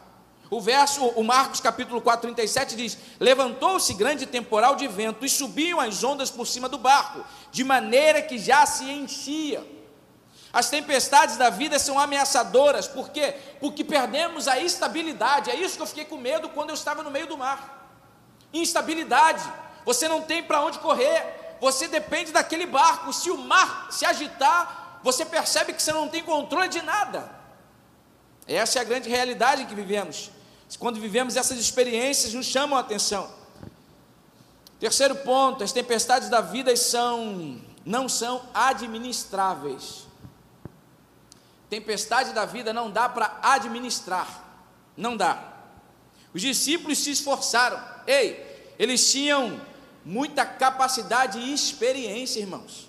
O 0.48 0.60
verso, 0.60 1.04
o 1.04 1.24
Marcos 1.24 1.60
capítulo 1.60 2.00
4, 2.00 2.32
37 2.32 2.76
diz: 2.76 2.96
Levantou-se 3.18 3.92
grande 3.92 4.24
temporal 4.24 4.76
de 4.76 4.86
vento 4.86 5.26
e 5.26 5.28
subiam 5.28 5.80
as 5.80 6.04
ondas 6.04 6.30
por 6.30 6.46
cima 6.46 6.68
do 6.68 6.78
barco, 6.78 7.24
de 7.50 7.64
maneira 7.64 8.22
que 8.22 8.38
já 8.38 8.64
se 8.66 8.84
enchia. 8.84 9.66
As 10.52 10.70
tempestades 10.70 11.36
da 11.36 11.50
vida 11.50 11.80
são 11.80 11.98
ameaçadoras, 11.98 12.86
por 12.86 13.08
quê? 13.10 13.34
Porque 13.58 13.82
perdemos 13.82 14.46
a 14.46 14.60
estabilidade. 14.60 15.50
É 15.50 15.56
isso 15.56 15.74
que 15.74 15.82
eu 15.82 15.86
fiquei 15.88 16.04
com 16.04 16.18
medo 16.18 16.48
quando 16.50 16.68
eu 16.68 16.74
estava 16.74 17.02
no 17.02 17.10
meio 17.10 17.26
do 17.26 17.36
mar 17.36 17.83
instabilidade, 18.54 19.42
você 19.84 20.08
não 20.08 20.22
tem 20.22 20.42
para 20.42 20.62
onde 20.62 20.78
correr, 20.78 21.56
você 21.60 21.88
depende 21.88 22.32
daquele 22.32 22.66
barco. 22.66 23.12
Se 23.12 23.30
o 23.30 23.36
mar 23.36 23.88
se 23.90 24.06
agitar, 24.06 25.00
você 25.02 25.24
percebe 25.24 25.72
que 25.72 25.82
você 25.82 25.92
não 25.92 26.08
tem 26.08 26.22
controle 26.22 26.68
de 26.68 26.80
nada. 26.80 27.30
Essa 28.46 28.78
é 28.78 28.82
a 28.82 28.84
grande 28.84 29.08
realidade 29.08 29.66
que 29.66 29.74
vivemos. 29.74 30.30
Quando 30.78 31.00
vivemos 31.00 31.36
essas 31.36 31.58
experiências, 31.58 32.34
nos 32.34 32.46
chamam 32.46 32.76
a 32.76 32.80
atenção. 32.80 33.30
Terceiro 34.80 35.14
ponto: 35.16 35.62
as 35.62 35.72
tempestades 35.72 36.28
da 36.28 36.40
vida 36.40 36.74
são, 36.76 37.60
não 37.84 38.08
são 38.08 38.42
administráveis. 38.52 40.06
Tempestade 41.70 42.32
da 42.32 42.44
vida 42.44 42.72
não 42.72 42.90
dá 42.90 43.08
para 43.08 43.38
administrar, 43.42 44.44
não 44.96 45.16
dá. 45.16 45.52
Os 46.34 46.42
discípulos 46.42 46.98
se 46.98 47.10
esforçaram, 47.10 47.80
Ei, 48.06 48.74
eles 48.78 49.10
tinham 49.10 49.60
muita 50.04 50.44
capacidade 50.44 51.38
e 51.38 51.54
experiência, 51.54 52.40
irmãos. 52.40 52.88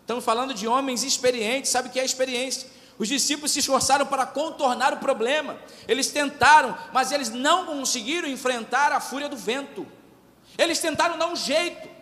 Estamos 0.00 0.24
falando 0.24 0.54
de 0.54 0.66
homens 0.66 1.02
experientes, 1.02 1.70
sabe 1.70 1.88
o 1.88 1.92
que 1.92 2.00
é 2.00 2.04
experiência? 2.04 2.68
Os 2.98 3.08
discípulos 3.08 3.52
se 3.52 3.58
esforçaram 3.58 4.06
para 4.06 4.24
contornar 4.24 4.94
o 4.94 4.98
problema, 4.98 5.58
eles 5.86 6.08
tentaram, 6.08 6.76
mas 6.92 7.12
eles 7.12 7.28
não 7.30 7.66
conseguiram 7.66 8.28
enfrentar 8.28 8.92
a 8.92 9.00
fúria 9.00 9.28
do 9.28 9.36
vento. 9.36 9.86
Eles 10.56 10.78
tentaram 10.78 11.18
dar 11.18 11.26
um 11.26 11.36
jeito. 11.36 11.96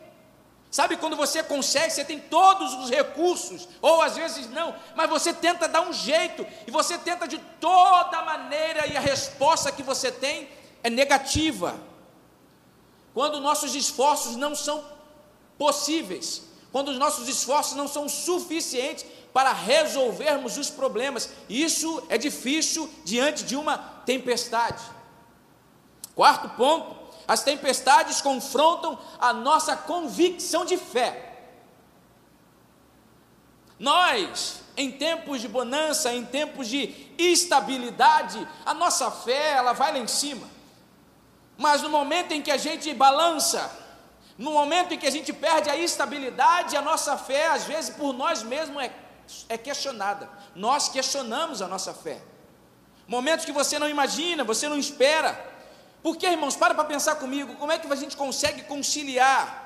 Sabe 0.71 0.97
quando 0.97 1.17
você 1.17 1.43
consegue, 1.43 1.91
você 1.91 2.05
tem 2.05 2.19
todos 2.19 2.75
os 2.75 2.91
recursos, 2.91 3.69
ou 3.81 4.03
às 4.03 4.17
vezes 4.17 4.49
não, 4.51 4.75
mas 4.95 5.09
você 5.09 5.33
tenta 5.33 5.69
dar 5.69 5.83
um 5.83 5.93
jeito, 5.93 6.47
e 6.67 6.71
você 6.71 6.99
tenta 6.99 7.29
de 7.29 7.39
toda 7.61 8.23
maneira, 8.23 8.87
e 8.87 8.97
a 8.97 9.01
resposta 9.01 9.71
que 9.71 9.83
você 9.83 10.11
tem 10.11 10.49
é 10.83 10.91
negativa 10.91 11.75
quando 13.15 13.41
nossos 13.41 13.75
esforços 13.77 14.35
não 14.35 14.55
são 14.55 14.85
possíveis, 15.57 16.43
quando 16.73 16.89
os 16.89 16.99
nossos 16.99 17.29
esforços 17.29 17.77
não 17.77 17.87
são 17.87 18.09
suficientes 18.09 19.07
para 19.33 19.53
resolvermos 19.53 20.59
os 20.59 20.69
problemas. 20.69 21.31
Isso 21.49 22.03
é 22.09 22.19
difícil 22.19 22.91
diante 23.05 23.45
de 23.45 23.57
uma 23.57 23.79
tempestade. 24.05 24.83
Quarto 26.15 26.49
ponto: 26.51 26.97
as 27.27 27.43
tempestades 27.43 28.21
confrontam 28.21 28.99
a 29.21 29.33
nossa 29.33 29.77
convicção 29.77 30.65
de 30.65 30.77
fé. 30.77 31.31
Nós, 33.79 34.61
em 34.77 34.91
tempos 34.91 35.41
de 35.41 35.49
bonança, 35.49 36.13
em 36.13 36.25
tempos 36.25 36.69
de 36.69 37.13
estabilidade, 37.19 38.47
a 38.65 38.75
nossa 38.75 39.11
fé, 39.11 39.53
ela 39.53 39.73
vai 39.73 39.93
lá 39.93 39.99
em 39.99 40.07
cima. 40.07 40.54
Mas 41.57 41.83
no 41.83 41.89
momento 41.89 42.33
em 42.33 42.43
que 42.43 42.51
a 42.51 42.57
gente 42.57 42.93
balança, 42.93 43.71
no 44.37 44.51
momento 44.51 44.93
em 44.93 44.99
que 44.99 45.07
a 45.07 45.11
gente 45.11 45.33
perde 45.33 45.71
a 45.71 45.77
estabilidade, 45.77 46.77
a 46.77 46.83
nossa 46.83 47.17
fé, 47.17 47.47
às 47.49 47.65
vezes 47.65 47.95
por 47.95 48.13
nós 48.13 48.43
mesmos, 48.43 48.83
é, 48.83 48.93
é 49.49 49.59
questionada. 49.59 50.29
Nós 50.55 50.89
questionamos 50.89 51.63
a 51.63 51.69
nossa 51.69 51.95
fé. 51.95 52.21
Momentos 53.07 53.45
que 53.45 53.53
você 53.53 53.79
não 53.79 53.89
imagina, 53.89 54.43
você 54.43 54.69
não 54.69 54.79
espera. 54.79 55.53
Porque, 56.03 56.27
irmãos, 56.27 56.57
para 56.57 56.75
para 56.75 56.85
pensar 56.85 57.17
comigo, 57.17 57.55
como 57.57 57.73
é 57.73 57.79
que 57.79 57.91
a 57.91 57.97
gente 57.97 58.17
consegue 58.17 58.63
conciliar 58.63 59.63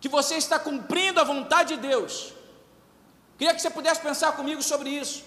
que 0.00 0.08
você 0.08 0.36
está 0.36 0.58
cumprindo 0.58 1.20
a 1.20 1.24
vontade 1.24 1.74
de 1.74 1.80
Deus? 1.88 2.32
Queria 3.36 3.54
que 3.54 3.60
você 3.60 3.70
pudesse 3.70 4.00
pensar 4.00 4.32
comigo 4.32 4.62
sobre 4.62 4.90
isso. 4.90 5.24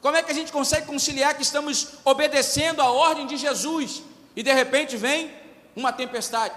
Como 0.00 0.16
é 0.16 0.22
que 0.22 0.30
a 0.30 0.34
gente 0.34 0.52
consegue 0.52 0.86
conciliar 0.86 1.34
que 1.34 1.42
estamos 1.42 1.94
obedecendo 2.04 2.80
a 2.80 2.90
ordem 2.90 3.26
de 3.26 3.36
Jesus, 3.36 4.02
e 4.38 4.42
de 4.44 4.52
repente 4.52 4.96
vem 4.96 5.32
uma 5.74 5.92
tempestade. 5.92 6.54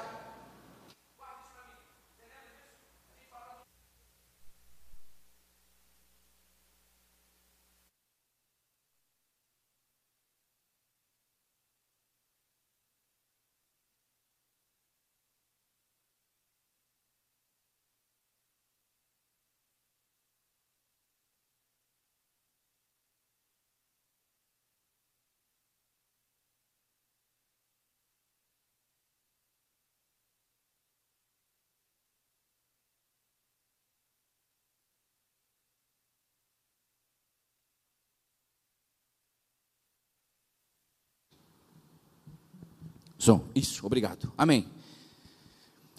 Som, 43.21 43.39
isso, 43.53 43.85
obrigado. 43.85 44.33
Amém. 44.35 44.67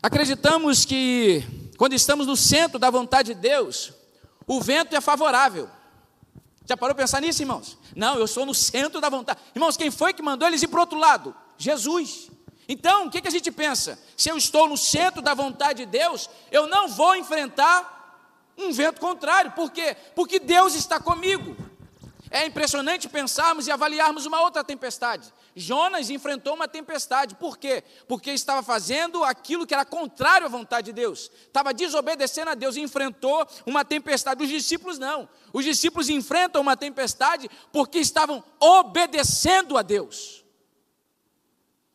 Acreditamos 0.03 0.85
que 0.85 1.45
quando 1.79 1.93
estamos 1.93 2.27
no 2.27 2.37
centro 2.37 2.81
da 2.81 2.91
vontade 2.91 3.33
de 3.33 3.41
Deus, 3.41 3.93
o 4.45 4.61
vento 4.61 4.97
é 4.97 5.01
favorável. 5.01 5.71
Já 6.67 6.77
parou 6.77 6.97
pensar 6.97 7.21
nisso, 7.21 7.41
irmãos? 7.41 7.79
Não, 7.95 8.19
eu 8.19 8.27
sou 8.27 8.45
no 8.45 8.53
centro 8.53 9.01
da 9.01 9.09
vontade. 9.09 9.39
Irmãos, 9.55 9.77
quem 9.77 9.89
foi 9.89 10.13
que 10.13 10.21
mandou 10.21 10.49
eles 10.49 10.65
ir 10.65 10.67
para 10.67 10.79
o 10.79 10.81
outro 10.81 10.99
lado? 10.99 11.33
Jesus. 11.57 12.29
Então, 12.69 13.07
o 13.07 13.11
que, 13.11 13.23
que 13.23 13.29
a 13.29 13.31
gente 13.33 13.53
pensa? 13.53 13.97
Se 14.17 14.29
eu 14.29 14.37
estou 14.37 14.69
no 14.69 14.77
centro 14.77 15.23
da 15.23 15.33
vontade 15.33 15.85
de 15.85 15.93
Deus, 15.93 16.29
eu 16.51 16.67
não 16.67 16.89
vou 16.89 17.15
enfrentar 17.15 18.51
um 18.59 18.73
vento 18.73 19.01
contrário. 19.01 19.53
Por 19.53 19.71
quê? 19.71 19.97
Porque 20.17 20.41
Deus 20.41 20.75
está 20.75 20.99
comigo. 20.99 21.57
É 22.35 22.47
impressionante 22.47 23.11
pensarmos 23.11 23.67
e 23.67 23.71
avaliarmos 23.71 24.25
uma 24.25 24.41
outra 24.41 24.65
tempestade. 24.65 25.31
Jonas 25.55 26.09
enfrentou 26.09 26.55
uma 26.55 26.67
tempestade. 26.67 27.35
Por 27.35 27.59
quê? 27.59 27.85
Porque 28.09 28.31
estava 28.31 28.63
fazendo 28.63 29.23
aquilo 29.23 29.67
que 29.67 29.75
era 29.75 29.85
contrário 29.85 30.47
à 30.47 30.49
vontade 30.49 30.87
de 30.87 30.93
Deus. 30.95 31.31
Estava 31.47 31.75
desobedecendo 31.75 32.51
a 32.51 32.55
Deus 32.55 32.79
enfrentou 32.79 33.47
uma 33.67 33.85
tempestade. 33.85 34.43
Os 34.43 34.49
discípulos 34.49 34.99
não. 34.99 35.29
Os 35.53 35.63
discípulos 35.63 36.09
enfrentam 36.09 36.63
uma 36.63 36.75
tempestade 36.75 37.51
porque 37.71 37.99
estavam 37.99 38.43
obedecendo 38.59 39.77
a 39.77 39.83
Deus. 39.83 40.43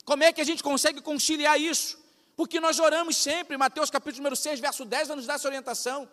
Como 0.06 0.24
é 0.24 0.32
que 0.32 0.40
a 0.40 0.46
gente 0.46 0.62
consegue 0.62 1.02
conciliar 1.02 1.60
isso? 1.60 1.98
Porque 2.36 2.60
nós 2.60 2.78
oramos 2.78 3.18
sempre. 3.18 3.58
Mateus 3.58 3.90
capítulo 3.90 4.20
número 4.20 4.36
6, 4.36 4.60
verso 4.60 4.86
10 4.86 5.08
vai 5.08 5.18
nos 5.18 5.26
dar 5.26 5.34
essa 5.34 5.48
orientação. 5.48 6.08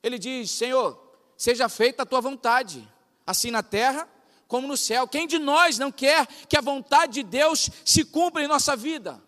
Ele 0.00 0.16
diz: 0.16 0.48
Senhor, 0.52 0.96
seja 1.36 1.68
feita 1.68 2.04
a 2.04 2.06
tua 2.06 2.20
vontade, 2.20 2.88
assim 3.28 3.50
na 3.50 3.62
terra 3.62 4.08
como 4.48 4.66
no 4.66 4.76
céu. 4.76 5.06
Quem 5.06 5.26
de 5.26 5.38
nós 5.38 5.78
não 5.78 5.92
quer 5.92 6.26
que 6.48 6.56
a 6.56 6.62
vontade 6.62 7.12
de 7.12 7.22
Deus 7.22 7.68
se 7.84 8.02
cumpra 8.02 8.42
em 8.42 8.48
nossa 8.48 8.74
vida? 8.74 9.22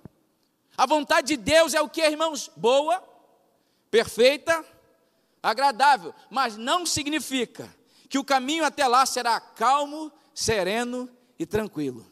A 0.74 0.86
vontade 0.86 1.28
de 1.28 1.36
Deus 1.36 1.74
é 1.74 1.82
o 1.82 1.88
que, 1.88 2.00
irmãos? 2.00 2.50
Boa, 2.56 3.04
perfeita, 3.90 4.64
agradável, 5.42 6.14
mas 6.30 6.56
não 6.56 6.86
significa 6.86 7.68
que 8.08 8.18
o 8.18 8.24
caminho 8.24 8.64
até 8.64 8.88
lá 8.88 9.04
será 9.04 9.38
calmo, 9.38 10.10
sereno 10.34 11.08
e 11.38 11.44
tranquilo. 11.44 12.06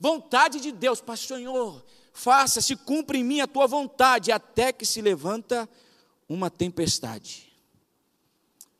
vontade 0.00 0.58
de 0.58 0.72
Deus, 0.72 1.02
Pai 1.02 1.18
Senhor, 1.18 1.84
faça, 2.14 2.62
se 2.62 2.74
cumpra 2.74 3.18
em 3.18 3.22
mim 3.22 3.40
a 3.42 3.46
tua 3.46 3.66
vontade, 3.66 4.32
até 4.32 4.72
que 4.72 4.86
se 4.86 5.02
levanta 5.02 5.68
uma 6.26 6.50
tempestade. 6.50 7.51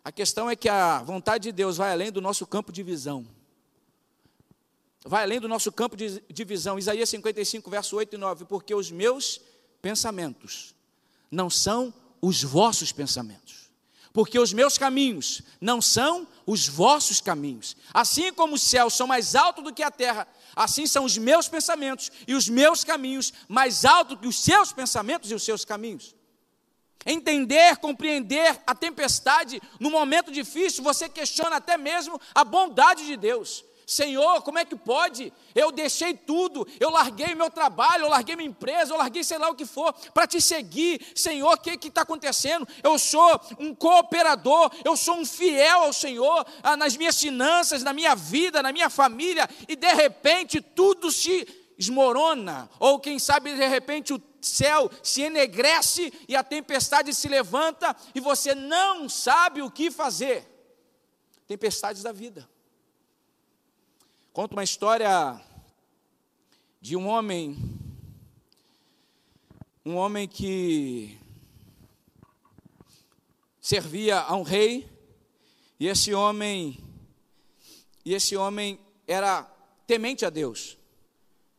A 0.05 0.11
questão 0.11 0.51
é 0.51 0.57
que 0.57 0.69
a 0.69 1.03
vontade 1.03 1.45
de 1.45 1.53
Deus 1.53 1.77
vai 1.77 1.93
além 1.93 2.11
do 2.11 2.21
nosso 2.21 2.47
campo 2.47 2.73
de 2.73 2.83
visão. 2.83 3.27
Vai 5.05 5.23
além 5.23 5.41
do 5.41 5.49
nosso 5.49 5.71
campo 5.71 5.97
de, 5.97 6.23
de 6.29 6.45
visão. 6.45 6.79
Isaías 6.79 7.09
55, 7.09 7.71
verso 7.71 7.97
8 7.97 8.15
e 8.15 8.19
9. 8.19 8.45
Porque 8.47 8.75
os 8.75 8.91
meus 8.91 9.41
pensamentos 9.81 10.75
não 11.31 11.49
são 11.49 11.95
os 12.21 12.43
vossos 12.43 12.91
pensamentos. 12.91 13.71
Porque 14.13 14.39
os 14.39 14.53
meus 14.53 14.77
caminhos 14.77 15.41
não 15.61 15.81
são 15.81 16.27
os 16.47 16.69
vossos 16.69 17.21
caminhos. 17.21 17.77
Assim 17.95 18.33
como 18.33 18.55
os 18.55 18.63
céus 18.63 18.95
são 18.95 19.07
mais 19.07 19.35
altos 19.35 19.65
do 19.65 19.73
que 19.73 19.83
a 19.83 19.91
terra, 19.91 20.27
assim 20.55 20.87
são 20.87 21.05
os 21.05 21.17
meus 21.17 21.49
pensamentos 21.49 22.11
e 22.27 22.35
os 22.35 22.49
meus 22.49 22.85
caminhos 22.85 23.33
mais 23.49 23.85
altos 23.85 24.19
que 24.21 24.27
os 24.27 24.39
seus 24.39 24.73
pensamentos 24.73 25.31
e 25.31 25.35
os 25.35 25.43
seus 25.43 25.65
caminhos. 25.65 26.15
Entender, 27.05 27.77
compreender 27.79 28.61
a 28.67 28.75
tempestade 28.75 29.61
no 29.81 29.91
momento 29.91 30.31
difícil, 30.31 30.85
você 30.85 31.09
questiona 31.09 31.57
até 31.57 31.77
mesmo 31.77 32.21
a 32.35 32.45
bondade 32.45 33.07
de 33.07 33.17
Deus. 33.17 33.65
Senhor, 33.87 34.43
como 34.43 34.59
é 34.59 34.65
que 34.65 34.77
pode? 34.77 35.33
Eu 35.55 35.71
deixei 35.71 36.15
tudo, 36.15 36.67
eu 36.81 36.91
larguei 36.91 37.35
meu 37.35 37.51
trabalho, 37.51 38.05
eu 38.05 38.09
larguei 38.09 38.37
minha 38.37 38.49
empresa, 38.49 38.93
eu 38.93 38.97
larguei 38.97 39.23
sei 39.23 39.39
lá 39.39 39.51
o 39.51 39.55
que 39.55 39.67
for, 39.67 39.93
para 40.15 40.27
te 40.27 40.41
seguir. 40.41 41.01
Senhor, 41.15 41.53
o 41.53 41.59
que 41.59 41.89
está 41.89 42.03
acontecendo? 42.03 42.67
Eu 42.83 42.99
sou 42.99 43.41
um 43.59 43.75
cooperador, 43.75 44.71
eu 44.85 44.97
sou 44.97 45.17
um 45.17 45.27
fiel 45.27 45.81
ao 45.81 45.93
Senhor, 45.93 46.47
ah, 46.63 46.77
nas 46.77 46.97
minhas 46.97 47.21
finanças, 47.21 47.83
na 47.83 47.93
minha 47.93 48.15
vida, 48.15 48.63
na 48.63 48.73
minha 48.73 48.89
família, 48.89 49.49
e 49.69 49.77
de 49.77 49.93
repente 49.93 50.61
tudo 50.61 51.11
se 51.11 51.47
esmorona, 51.83 52.71
ou 52.79 52.99
quem 53.01 53.19
sabe 53.19 53.55
de 53.55 53.67
repente 53.67 54.13
o 54.13 54.23
céu 54.41 54.91
se 55.03 55.23
enegrece 55.23 56.13
e 56.29 56.37
a 56.37 56.43
tempestade 56.43 57.15
se 57.15 57.29
levanta 57.29 57.95
e 58.15 58.21
você 58.21 58.55
não 58.55 59.09
sabe 59.09 59.63
o 59.63 59.71
que 59.71 59.91
fazer. 59.91 60.49
Tempestades 61.47 62.03
da 62.03 62.13
vida. 62.13 62.49
Conta 64.33 64.55
uma 64.55 64.65
história 64.65 65.41
de 66.81 66.97
um 66.97 67.07
homem, 67.07 67.57
um 69.85 69.97
homem 69.97 70.27
que 70.27 71.19
servia 73.61 74.21
a 74.21 74.35
um 74.35 74.43
rei, 74.43 74.91
e 75.79 75.87
esse 75.87 76.15
homem, 76.15 76.79
e 78.05 78.15
esse 78.15 78.37
homem 78.37 78.81
era 79.07 79.43
temente 79.87 80.25
a 80.25 80.31
Deus. 80.31 80.79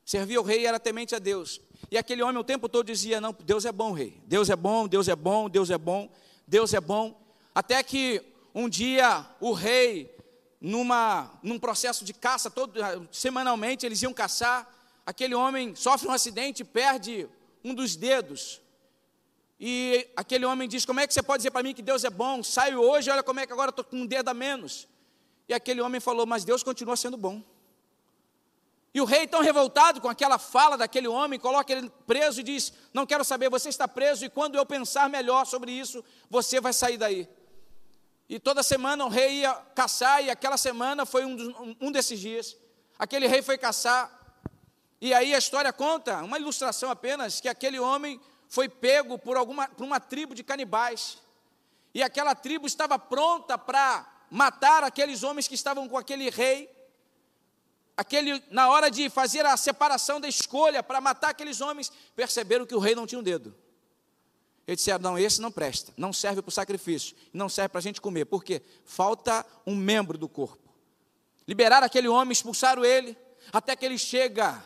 Servia 0.06 0.40
o 0.42 0.44
rei 0.44 0.62
e 0.62 0.66
era 0.66 0.80
temente 0.80 1.16
a 1.16 1.20
Deus. 1.20 1.62
E 1.90 1.98
aquele 1.98 2.22
homem 2.22 2.40
o 2.40 2.44
tempo 2.44 2.68
todo 2.68 2.86
dizia: 2.86 3.22
Não, 3.22 3.36
Deus 3.44 3.66
é 3.66 3.72
bom, 3.72 3.92
rei. 3.92 4.22
Deus 4.26 4.50
é 4.50 4.56
bom, 4.56 4.88
Deus 4.88 5.08
é 5.08 5.16
bom, 5.16 5.50
Deus 5.50 5.70
é 5.70 5.78
bom, 5.78 6.10
Deus 6.48 6.74
é 6.74 6.82
bom. 6.82 7.22
Até 7.54 7.82
que 7.84 8.22
um 8.54 8.68
dia 8.68 9.26
o 9.40 9.54
rei, 9.54 10.16
numa, 10.60 11.32
num 11.42 11.60
processo 11.60 12.04
de 12.04 12.14
caça, 12.14 12.50
todo, 12.50 12.80
semanalmente 13.12 13.86
eles 13.86 14.02
iam 14.02 14.14
caçar. 14.14 14.70
Aquele 15.06 15.36
homem 15.36 15.76
sofre 15.76 16.08
um 16.08 16.12
acidente 16.12 16.62
e 16.62 16.66
perde 16.66 17.28
um 17.64 17.74
dos 17.74 17.96
dedos. 17.96 18.62
E 19.60 20.10
aquele 20.16 20.46
homem 20.46 20.68
diz: 20.68 20.86
Como 20.86 21.00
é 21.00 21.08
que 21.08 21.14
você 21.14 21.24
pode 21.24 21.40
dizer 21.40 21.52
para 21.52 21.64
mim 21.64 21.74
que 21.74 21.82
Deus 21.82 22.04
é 22.04 22.10
bom? 22.10 22.44
Saio 22.44 22.82
hoje, 22.82 23.10
olha 23.10 23.24
como 23.24 23.40
é 23.40 23.48
que 23.48 23.54
agora 23.54 23.70
estou 23.70 23.86
com 23.86 23.98
um 23.98 24.06
dedo 24.06 24.30
a 24.30 24.34
menos. 24.34 24.88
E 25.48 25.54
aquele 25.54 25.82
homem 25.82 26.02
falou: 26.02 26.26
Mas 26.26 26.44
Deus 26.44 26.64
continua 26.64 26.98
sendo 26.98 27.16
bom. 27.16 27.42
E 28.94 29.02
o 29.02 29.06
rei, 29.06 29.26
tão 29.26 29.42
revoltado 29.42 30.00
com 30.00 30.08
aquela 30.08 30.38
fala 30.38 30.78
daquele 30.78 31.08
homem, 31.08 31.40
coloca 31.40 31.74
ele 31.74 31.90
preso 32.06 32.42
e 32.42 32.44
diz: 32.44 32.72
Não 32.94 33.06
quero 33.08 33.24
saber, 33.24 33.50
você 33.50 33.70
está 33.70 33.88
preso, 33.88 34.24
e 34.24 34.30
quando 34.30 34.56
eu 34.56 34.66
pensar 34.66 35.10
melhor 35.10 35.46
sobre 35.46 35.72
isso, 35.72 36.04
você 36.30 36.62
vai 36.62 36.74
sair 36.74 36.98
daí. 36.98 37.28
E 38.30 38.40
toda 38.40 38.62
semana 38.62 39.04
o 39.04 39.10
rei 39.10 39.42
ia 39.42 39.54
caçar, 39.76 40.24
e 40.24 40.30
aquela 40.30 40.58
semana 40.58 41.06
foi 41.06 41.26
um, 41.26 41.36
dos, 41.36 41.76
um 41.82 41.92
desses 41.92 42.20
dias. 42.20 42.56
Aquele 43.00 43.26
rei 43.28 43.42
foi 43.42 43.58
caçar, 43.58 44.12
e 45.02 45.12
aí 45.12 45.34
a 45.34 45.40
história 45.40 45.74
conta, 45.74 46.24
uma 46.24 46.38
ilustração 46.38 46.92
apenas, 46.92 47.42
que 47.42 47.50
aquele 47.50 47.80
homem 47.80 48.22
foi 48.48 48.70
pego 48.70 49.18
por, 49.18 49.36
alguma, 49.36 49.68
por 49.68 49.84
uma 49.84 50.00
tribo 50.00 50.36
de 50.36 50.44
canibais. 50.44 51.18
E 51.96 52.04
aquela 52.04 52.36
tribo 52.36 52.68
estava 52.68 53.00
pronta 53.00 53.58
para 53.58 54.08
matar 54.30 54.84
aqueles 54.84 55.24
homens 55.24 55.48
que 55.48 55.56
estavam 55.56 55.90
com 55.90 55.98
aquele 55.98 56.30
rei 56.30 56.73
aquele, 57.96 58.44
na 58.50 58.70
hora 58.70 58.90
de 58.90 59.10
fazer 59.10 59.46
a 59.46 59.56
separação 59.56 60.20
da 60.20 60.28
escolha 60.28 60.84
para 60.84 61.02
matar 61.02 61.30
aqueles 61.30 61.62
homens, 61.62 61.92
perceberam 62.16 62.66
que 62.66 62.76
o 62.76 62.80
rei 62.80 62.96
não 62.96 63.08
tinha 63.08 63.20
um 63.20 63.24
dedo. 63.24 63.56
Eles 64.68 64.80
disseram: 64.80 65.02
não, 65.02 65.18
esse 65.18 65.42
não 65.42 65.52
presta, 65.52 65.94
não 65.98 66.14
serve 66.14 66.42
para 66.42 66.50
o 66.50 66.54
sacrifício, 66.54 67.16
não 67.34 67.50
serve 67.50 67.70
para 67.70 67.80
a 67.80 67.84
gente 67.84 68.02
comer, 68.02 68.26
porque 68.26 68.62
falta 68.86 69.46
um 69.66 69.76
membro 69.76 70.18
do 70.18 70.30
corpo. 70.30 70.74
Liberaram 71.48 71.86
aquele 71.86 72.08
homem, 72.08 72.32
expulsaram 72.32 72.86
ele, 72.86 73.18
até 73.52 73.76
que 73.76 73.86
ele 73.86 73.98
chega 73.98 74.64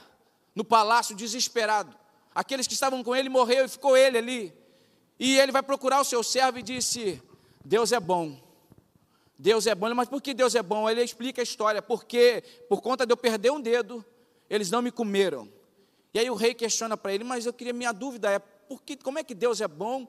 no 0.54 0.64
palácio 0.64 1.16
desesperado. 1.16 1.96
Aqueles 2.34 2.68
que 2.68 2.74
estavam 2.74 3.04
com 3.04 3.16
ele 3.16 3.30
morreu 3.30 3.66
e 3.66 3.70
ficou 3.70 3.98
ele 3.98 4.18
ali. 4.18 4.54
E 5.20 5.40
ele 5.40 5.52
vai 5.52 5.64
procurar 5.64 6.00
o 6.00 6.06
seu 6.06 6.22
servo 6.22 6.60
e 6.60 6.64
disse: 6.64 7.22
Deus 7.66 7.92
é 7.92 8.00
bom, 8.00 8.40
Deus 9.40 9.68
é 9.68 9.76
bom, 9.76 9.94
mas 9.94 10.10
por 10.10 10.22
que 10.22 10.34
Deus 10.34 10.56
é 10.56 10.64
bom? 10.64 10.90
Ele 10.90 11.04
explica 11.04 11.42
a 11.42 11.44
história, 11.44 11.82
porque 11.82 12.44
por 12.68 12.82
conta 12.82 13.06
de 13.06 13.14
eu 13.14 13.18
perder 13.18 13.52
um 13.52 13.62
dedo, 13.62 14.04
eles 14.50 14.72
não 14.72 14.82
me 14.82 14.92
comeram. 14.92 15.48
E 16.14 16.20
aí 16.20 16.30
o 16.30 16.36
rei 16.36 16.54
questiona 16.54 16.98
para 16.98 17.14
ele, 17.14 17.24
mas 17.24 17.46
eu 17.46 17.54
queria, 17.54 17.74
minha 17.74 17.92
dúvida 17.92 18.32
é, 18.32 18.40
por 18.40 18.82
que, 18.82 18.98
como 18.98 19.20
é 19.20 19.24
que 19.24 19.36
Deus 19.36 19.62
é 19.62 19.68
bom 19.68 20.08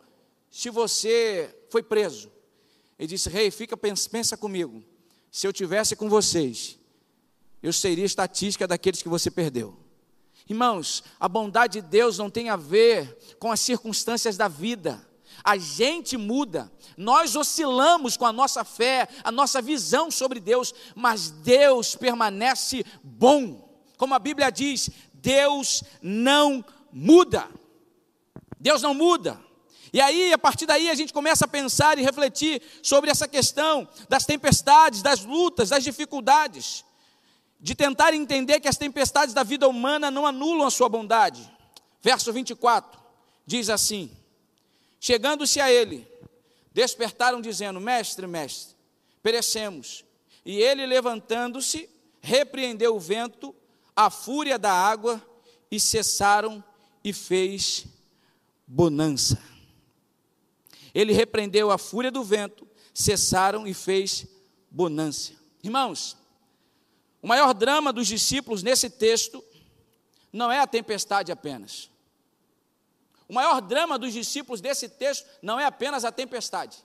se 0.51 0.71
você 0.71 1.55
foi 1.71 1.83
preso? 1.83 2.33
Ele 2.99 3.09
disse, 3.09 3.29
rei, 3.29 3.51
fica, 3.51 3.77
pensa, 3.77 4.37
comigo, 4.37 4.83
se 5.31 5.47
eu 5.47 5.53
tivesse 5.53 5.95
com 5.95 6.09
vocês, 6.09 6.79
eu 7.63 7.73
seria 7.73 8.05
estatística 8.05 8.67
daqueles 8.67 9.03
que 9.03 9.09
você 9.09 9.31
perdeu. 9.31 9.77
Irmãos, 10.49 11.05
a 11.21 11.29
bondade 11.29 11.81
de 11.81 11.87
Deus 11.87 12.17
não 12.17 12.31
tem 12.31 12.49
a 12.49 12.57
ver 12.57 13.37
com 13.39 13.53
as 13.53 13.61
circunstâncias 13.61 14.37
da 14.37 14.49
vida. 14.49 15.07
A 15.49 15.57
gente 15.57 16.19
muda, 16.19 16.71
nós 16.95 17.35
oscilamos 17.35 18.19
com 18.19 18.27
a 18.27 18.33
nossa 18.35 18.65
fé, 18.65 19.09
a 19.25 19.33
nossa 19.33 19.63
visão 19.63 20.11
sobre 20.11 20.41
Deus, 20.41 20.75
mas 20.95 21.31
Deus 21.31 21.97
permanece 21.97 22.85
bom. 23.03 23.67
Como 23.97 24.15
a 24.15 24.19
Bíblia 24.19 24.53
diz, 24.53 24.91
Deus 25.15 25.83
não 26.03 26.63
muda. 26.93 27.49
Deus 28.61 28.83
não 28.83 28.93
muda. 28.93 29.41
E 29.91 30.03
aí, 30.03 30.35
a 30.35 30.37
partir 30.37 30.67
daí, 30.67 30.91
a 30.91 30.95
gente 30.95 31.15
começa 31.15 31.47
a 31.47 31.49
pensar 31.49 31.97
e 31.97 32.03
refletir 32.03 32.61
sobre 32.83 33.11
essa 33.11 33.27
questão 33.27 33.89
das 34.07 34.27
tempestades, 34.27 35.01
das 35.01 35.25
lutas, 35.25 35.71
das 35.71 35.83
dificuldades, 35.83 36.85
de 37.59 37.75
tentar 37.75 38.13
entender 38.13 38.61
que 38.61 38.69
as 38.69 38.77
tempestades 38.77 39.33
da 39.33 39.43
vida 39.43 39.67
humana 39.67 40.11
não 40.11 40.27
anulam 40.27 40.67
a 40.67 40.71
sua 40.71 40.91
bondade. 40.91 41.51
Verso 42.03 42.31
24 42.35 43.01
diz 43.47 43.71
assim: 43.71 44.15
Chegando-se 45.01 45.61
a 45.61 45.71
ele, 45.71 46.07
despertaram 46.73 47.41
dizendo: 47.41 47.81
Mestre, 47.81 48.27
mestre, 48.27 48.75
perecemos. 49.23 50.05
E 50.45 50.61
ele, 50.61 50.87
levantando-se, 50.87 51.89
repreendeu 52.21 52.97
o 52.97 53.01
vento, 53.01 53.55
a 53.95 54.11
fúria 54.11 54.59
da 54.59 54.73
água, 54.73 55.23
e 55.71 55.79
cessaram 55.79 56.65
e 57.05 57.13
fez 57.13 57.87
bonança. 58.67 59.41
Ele 60.95 61.13
repreendeu 61.13 61.71
a 61.71 61.79
fúria 61.79 62.11
do 62.11 62.25
vento, 62.25 62.67
cessaram 62.95 63.67
e 63.67 63.75
fez 63.75 64.27
bonança. 64.71 65.33
Irmãos, 65.63 66.17
o 67.21 67.27
maior 67.27 67.53
drama 67.53 67.93
dos 67.93 68.07
discípulos 68.07 68.63
nesse 68.63 68.89
texto 68.89 69.45
não 70.33 70.51
é 70.51 70.61
a 70.61 70.67
tempestade 70.67 71.33
apenas. 71.33 71.91
O 73.29 73.35
maior 73.35 73.61
drama 73.61 73.99
dos 73.99 74.13
discípulos 74.13 74.61
desse 74.61 74.89
texto 74.89 75.27
não 75.43 75.61
é 75.61 75.67
apenas 75.67 76.05
a 76.05 76.11
tempestade. 76.11 76.79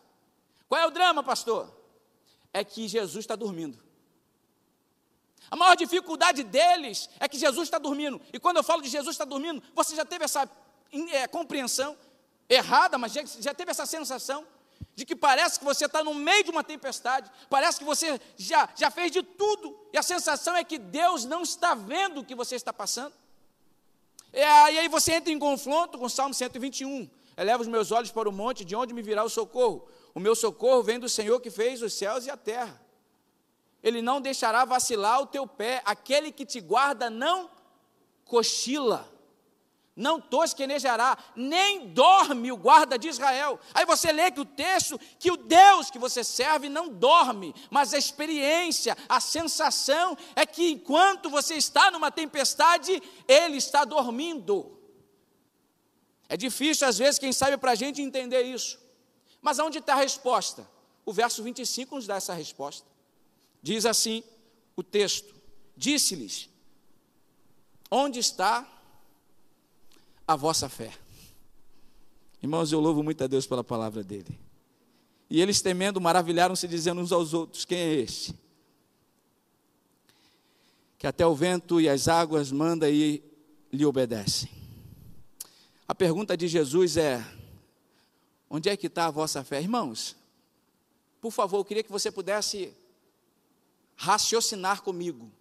Qual 0.67 0.79
é 0.79 0.86
o 0.86 0.91
drama, 0.91 1.23
pastor? 1.23 1.73
É 2.51 2.63
que 2.63 2.88
Jesus 2.88 3.23
está 3.23 3.36
dormindo. 3.36 3.82
A 5.49 5.56
maior 5.56 5.75
dificuldade 5.75 6.43
deles 6.43 7.10
é 7.19 7.27
que 7.27 7.38
Jesus 7.38 7.67
está 7.67 7.77
dormindo. 7.77 8.19
E 8.34 8.39
quando 8.39 8.58
eu 8.58 8.63
falo 8.63 8.82
de 8.82 8.89
Jesus 8.89 9.13
está 9.13 9.25
dormindo, 9.25 9.62
você 9.73 9.95
já 9.95 10.03
teve 10.03 10.25
essa 10.25 10.49
é, 11.12 11.27
compreensão 11.27 11.97
errada, 12.49 12.97
mas 12.97 13.13
já, 13.13 13.23
já 13.25 13.53
teve 13.53 13.71
essa 13.71 13.86
sensação 13.86 14.45
de 14.95 15.06
que 15.06 15.15
parece 15.15 15.60
que 15.60 15.65
você 15.65 15.86
está 15.86 16.03
no 16.03 16.13
meio 16.13 16.43
de 16.43 16.51
uma 16.51 16.63
tempestade, 16.63 17.32
parece 17.49 17.79
que 17.79 17.86
você 17.86 18.19
já, 18.38 18.69
já 18.75 18.91
fez 18.91 19.12
de 19.12 19.23
tudo, 19.23 19.79
e 19.93 19.97
a 19.97 20.03
sensação 20.03 20.56
é 20.56 20.63
que 20.63 20.77
Deus 20.77 21.25
não 21.25 21.41
está 21.41 21.73
vendo 21.73 22.19
o 22.19 22.25
que 22.25 22.36
você 22.36 22.56
está 22.56 22.73
passando. 22.73 23.13
É, 24.34 24.74
e 24.74 24.80
aí 24.80 24.88
você 24.88 25.13
entra 25.13 25.32
em 25.32 25.38
confronto 25.38 26.00
com 26.00 26.06
o 26.06 26.10
Salmo 26.10 26.34
121. 26.34 27.08
Eleva 27.38 27.62
os 27.62 27.67
meus 27.67 27.91
olhos 27.91 28.12
para 28.12 28.28
o 28.28 28.32
monte, 28.32 28.65
de 28.65 28.76
onde 28.76 28.93
me 28.93 29.04
virá 29.04 29.24
o 29.24 29.30
socorro? 29.30 29.88
O 30.13 30.19
meu 30.19 30.36
socorro 30.36 30.82
vem 30.82 31.00
do 31.00 31.08
Senhor 31.08 31.39
que 31.39 31.52
fez 31.52 31.84
os 31.84 31.93
céus 31.93 32.26
e 32.26 32.32
a 32.32 32.38
terra. 32.38 32.82
Ele 33.84 34.02
não 34.02 34.19
deixará 34.19 34.65
vacilar 34.65 35.22
o 35.22 35.28
teu 35.28 35.46
pé, 35.46 35.82
aquele 35.86 36.32
que 36.32 36.46
te 36.46 36.60
guarda 36.60 37.10
não 37.10 37.50
cochila, 38.26 39.08
não 39.95 40.19
tosquenejará, 40.19 41.17
nem 41.36 41.89
dorme 41.89 42.51
o 42.51 42.58
guarda 42.58 42.97
de 42.97 43.08
Israel. 43.08 43.60
Aí 43.73 43.86
você 43.86 44.12
lê 44.12 44.32
que 44.32 44.39
o 44.39 44.45
texto, 44.45 44.99
que 45.19 45.32
o 45.32 45.38
Deus 45.38 45.91
que 45.91 45.99
você 45.99 46.23
serve 46.23 46.67
não 46.67 46.89
dorme, 46.89 47.53
mas 47.69 47.93
a 47.93 47.97
experiência, 47.97 48.97
a 49.08 49.19
sensação 49.19 50.17
é 50.36 50.45
que 50.45 50.71
enquanto 50.71 51.29
você 51.29 51.56
está 51.56 51.91
numa 51.91 52.10
tempestade, 52.10 53.01
ele 53.27 53.58
está 53.58 53.86
dormindo. 53.86 54.79
É 56.27 56.36
difícil, 56.36 56.88
às 56.88 56.97
vezes, 56.97 57.19
quem 57.19 57.32
sabe, 57.32 57.58
para 57.58 57.71
a 57.71 57.75
gente 57.75 58.01
entender 58.01 58.41
isso. 58.41 58.79
Mas 59.41 59.60
aonde 59.60 59.77
está 59.77 59.93
a 59.93 59.97
resposta? 59.97 60.67
O 61.06 61.13
verso 61.13 61.43
25 61.43 61.95
nos 61.95 62.08
dá 62.08 62.15
essa 62.15 62.34
resposta. 62.34 62.88
Diz 63.62 63.86
assim 63.86 64.23
o 64.75 64.82
texto: 64.82 65.36
Disse-lhes: 65.77 66.49
Onde 67.91 68.19
está 68.19 68.67
a 70.28 70.36
vossa 70.36 70.70
fé? 70.70 70.94
Irmãos, 72.42 72.72
eu 72.72 72.80
louvo 72.80 73.02
muito 73.02 73.24
a 73.24 73.28
Deus 73.28 73.48
pela 73.48 73.64
palavra 73.64 74.04
dele. 74.04 74.40
E 75.30 75.42
eles 75.42 75.62
temendo, 75.62 76.02
maravilharam-se, 76.02 76.68
dizendo 76.68 77.02
uns 77.02 77.12
aos 77.12 77.34
outros: 77.34 77.66
Quem 77.66 77.78
é 77.78 77.94
este? 77.94 78.36
Que 80.98 81.08
até 81.08 81.26
o 81.26 81.34
vento 81.34 81.80
e 81.80 81.90
as 81.90 82.08
águas 82.08 82.52
manda 82.52 82.90
e 82.90 83.24
lhe 83.72 83.86
obedecem. 83.86 84.50
A 85.88 85.96
pergunta 85.96 86.36
de 86.38 86.48
Jesus 86.48 86.98
é: 86.98 87.26
onde 88.50 88.70
é 88.70 88.78
que 88.78 88.88
está 88.88 89.08
a 89.08 89.12
vossa 89.12 89.44
fé? 89.44 89.62
Irmãos, 89.62 90.16
por 91.20 91.32
favor, 91.32 91.60
eu 91.60 91.66
queria 91.66 91.84
que 91.84 91.92
você 91.92 92.12
pudesse 92.12 92.74
raciocinar 93.96 94.82
comigo. 94.82 95.32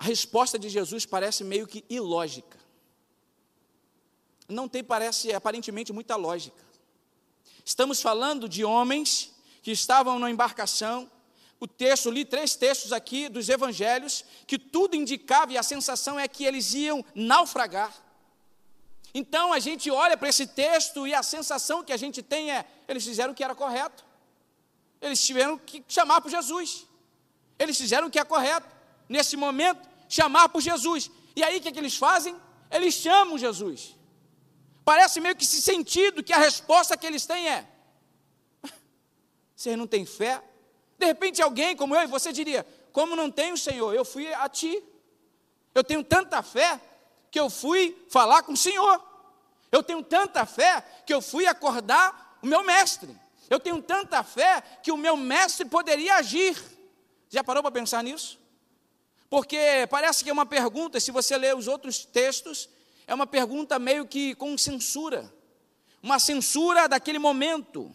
A 0.00 0.04
resposta 0.04 0.58
de 0.58 0.70
Jesus 0.70 1.04
parece 1.04 1.44
meio 1.44 1.66
que 1.66 1.84
ilógica. 1.90 2.58
Não 4.48 4.66
tem, 4.66 4.82
parece 4.82 5.30
aparentemente 5.30 5.92
muita 5.92 6.16
lógica. 6.16 6.64
Estamos 7.62 8.00
falando 8.00 8.48
de 8.48 8.64
homens 8.64 9.30
que 9.62 9.70
estavam 9.70 10.18
na 10.18 10.30
embarcação, 10.30 11.10
o 11.60 11.68
texto, 11.68 12.10
li 12.10 12.24
três 12.24 12.56
textos 12.56 12.94
aqui 12.94 13.28
dos 13.28 13.50
evangelhos, 13.50 14.24
que 14.46 14.58
tudo 14.58 14.96
indicava 14.96 15.52
e 15.52 15.58
a 15.58 15.62
sensação 15.62 16.18
é 16.18 16.26
que 16.26 16.46
eles 16.46 16.72
iam 16.72 17.04
naufragar. 17.14 17.94
Então 19.12 19.52
a 19.52 19.58
gente 19.58 19.90
olha 19.90 20.16
para 20.16 20.30
esse 20.30 20.46
texto 20.46 21.06
e 21.06 21.12
a 21.12 21.22
sensação 21.22 21.84
que 21.84 21.92
a 21.92 21.98
gente 21.98 22.22
tem 22.22 22.50
é: 22.50 22.64
eles 22.88 23.04
fizeram 23.04 23.32
o 23.32 23.36
que 23.36 23.44
era 23.44 23.54
correto, 23.54 24.02
eles 24.98 25.22
tiveram 25.22 25.58
que 25.58 25.84
chamar 25.86 26.22
por 26.22 26.30
Jesus, 26.30 26.86
eles 27.58 27.76
fizeram 27.76 28.08
o 28.08 28.10
que 28.10 28.18
é 28.18 28.24
correto, 28.24 28.66
nesse 29.06 29.36
momento, 29.36 29.89
chamar 30.10 30.48
por 30.48 30.60
Jesus. 30.60 31.10
E 31.34 31.42
aí 31.42 31.56
o 31.56 31.60
que, 31.62 31.68
é 31.68 31.72
que 31.72 31.78
eles 31.78 31.96
fazem? 31.96 32.36
Eles 32.70 32.92
chamam 32.94 33.38
Jesus. 33.38 33.96
Parece 34.84 35.20
meio 35.20 35.36
que 35.36 35.44
esse 35.44 35.62
sentido 35.62 36.22
que 36.22 36.32
a 36.32 36.38
resposta 36.38 36.96
que 36.96 37.06
eles 37.06 37.24
têm 37.24 37.48
é: 37.48 37.66
vocês 39.54 39.78
não 39.78 39.86
têm 39.86 40.04
fé? 40.04 40.42
De 40.98 41.06
repente, 41.06 41.40
alguém 41.40 41.76
como 41.76 41.94
eu 41.94 42.02
e 42.02 42.06
você 42.06 42.32
diria: 42.32 42.66
Como 42.92 43.14
não 43.14 43.30
tenho, 43.30 43.56
Senhor? 43.56 43.94
Eu 43.94 44.04
fui 44.04 44.32
a 44.34 44.48
Ti. 44.48 44.82
Eu 45.72 45.84
tenho 45.84 46.02
tanta 46.02 46.42
fé 46.42 46.80
que 47.30 47.38
eu 47.38 47.48
fui 47.48 47.96
falar 48.10 48.42
com 48.42 48.52
o 48.52 48.56
Senhor. 48.56 49.00
Eu 49.70 49.82
tenho 49.82 50.02
tanta 50.02 50.44
fé 50.44 50.84
que 51.06 51.14
eu 51.14 51.22
fui 51.22 51.46
acordar 51.46 52.38
o 52.42 52.46
meu 52.46 52.64
mestre. 52.64 53.16
Eu 53.48 53.60
tenho 53.60 53.80
tanta 53.80 54.24
fé 54.24 54.60
que 54.82 54.90
o 54.90 54.96
meu 54.96 55.16
mestre 55.16 55.64
poderia 55.64 56.16
agir. 56.16 56.56
Já 57.28 57.44
parou 57.44 57.62
para 57.62 57.70
pensar 57.70 58.02
nisso? 58.02 58.39
Porque 59.30 59.86
parece 59.88 60.22
que 60.22 60.28
é 60.28 60.32
uma 60.32 60.44
pergunta, 60.44 61.00
se 61.00 61.10
você 61.10 61.38
ler 61.38 61.56
os 61.56 61.66
outros 61.66 62.04
textos, 62.04 62.68
é 63.06 63.14
uma 63.14 63.26
pergunta 63.26 63.78
meio 63.78 64.06
que 64.06 64.34
com 64.34 64.58
censura. 64.58 65.32
Uma 66.02 66.18
censura 66.18 66.86
daquele 66.86 67.18
momento. 67.18 67.90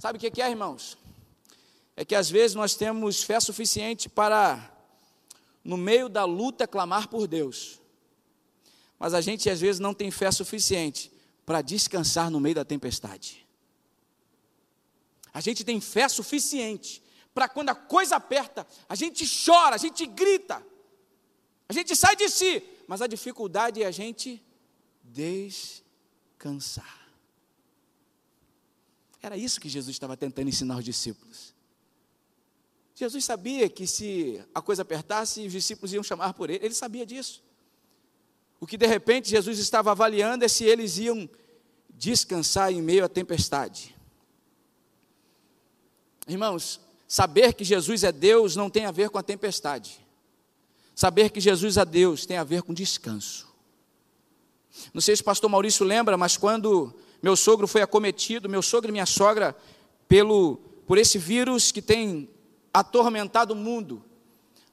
Sabe 0.00 0.16
o 0.16 0.20
que 0.20 0.42
é, 0.42 0.50
irmãos? 0.50 0.98
é 1.96 2.04
que 2.04 2.14
às 2.14 2.28
vezes 2.28 2.54
nós 2.54 2.74
temos 2.74 3.22
fé 3.22 3.40
suficiente 3.40 4.06
para, 4.08 4.70
no 5.64 5.78
meio 5.78 6.10
da 6.10 6.24
luta, 6.24 6.68
clamar 6.68 7.08
por 7.08 7.26
Deus. 7.26 7.80
Mas 8.98 9.14
a 9.14 9.20
gente 9.22 9.48
às 9.48 9.60
vezes 9.60 9.80
não 9.80 9.94
tem 9.94 10.10
fé 10.10 10.30
suficiente 10.30 11.10
para 11.46 11.62
descansar 11.62 12.30
no 12.30 12.38
meio 12.38 12.54
da 12.54 12.64
tempestade. 12.64 13.46
A 15.32 15.40
gente 15.40 15.64
tem 15.64 15.80
fé 15.80 16.06
suficiente 16.08 17.02
para 17.36 17.50
quando 17.50 17.68
a 17.68 17.74
coisa 17.74 18.16
aperta, 18.16 18.66
a 18.88 18.94
gente 18.94 19.26
chora, 19.44 19.74
a 19.74 19.78
gente 19.78 20.06
grita, 20.06 20.66
a 21.68 21.72
gente 21.74 21.94
sai 21.94 22.16
de 22.16 22.30
si, 22.30 22.62
mas 22.88 23.02
a 23.02 23.06
dificuldade 23.06 23.82
é 23.82 23.86
a 23.86 23.90
gente 23.90 24.42
descansar. 25.04 27.06
Era 29.20 29.36
isso 29.36 29.60
que 29.60 29.68
Jesus 29.68 29.94
estava 29.94 30.16
tentando 30.16 30.48
ensinar 30.48 30.78
os 30.78 30.84
discípulos. 30.84 31.54
Jesus 32.94 33.22
sabia 33.22 33.68
que 33.68 33.86
se 33.86 34.42
a 34.54 34.62
coisa 34.62 34.80
apertasse, 34.80 35.46
os 35.46 35.52
discípulos 35.52 35.92
iam 35.92 36.02
chamar 36.02 36.32
por 36.32 36.48
ele, 36.48 36.64
ele 36.64 36.74
sabia 36.74 37.04
disso. 37.04 37.44
O 38.58 38.66
que 38.66 38.78
de 38.78 38.86
repente 38.86 39.28
Jesus 39.28 39.58
estava 39.58 39.90
avaliando 39.90 40.42
é 40.42 40.48
se 40.48 40.64
eles 40.64 40.96
iam 40.96 41.28
descansar 41.90 42.72
em 42.72 42.80
meio 42.80 43.04
à 43.04 43.10
tempestade. 43.10 43.94
Irmãos, 46.26 46.80
saber 47.06 47.54
que 47.54 47.64
Jesus 47.64 48.04
é 48.04 48.12
Deus 48.12 48.56
não 48.56 48.68
tem 48.68 48.86
a 48.86 48.90
ver 48.90 49.10
com 49.10 49.18
a 49.18 49.22
tempestade. 49.22 50.00
Saber 50.94 51.30
que 51.30 51.40
Jesus 51.40 51.76
é 51.76 51.84
Deus 51.84 52.26
tem 52.26 52.36
a 52.36 52.44
ver 52.44 52.62
com 52.62 52.72
descanso. 52.72 53.46
Não 54.92 55.00
sei 55.00 55.14
se 55.16 55.22
o 55.22 55.24
pastor 55.24 55.50
Maurício 55.50 55.84
lembra, 55.84 56.16
mas 56.16 56.36
quando 56.36 56.92
meu 57.22 57.36
sogro 57.36 57.66
foi 57.66 57.82
acometido, 57.82 58.48
meu 58.48 58.62
sogro 58.62 58.90
e 58.90 58.92
minha 58.92 59.06
sogra, 59.06 59.56
pelo, 60.08 60.58
por 60.86 60.98
esse 60.98 61.18
vírus 61.18 61.72
que 61.72 61.82
tem 61.82 62.28
atormentado 62.72 63.52
o 63.52 63.56
mundo. 63.56 64.02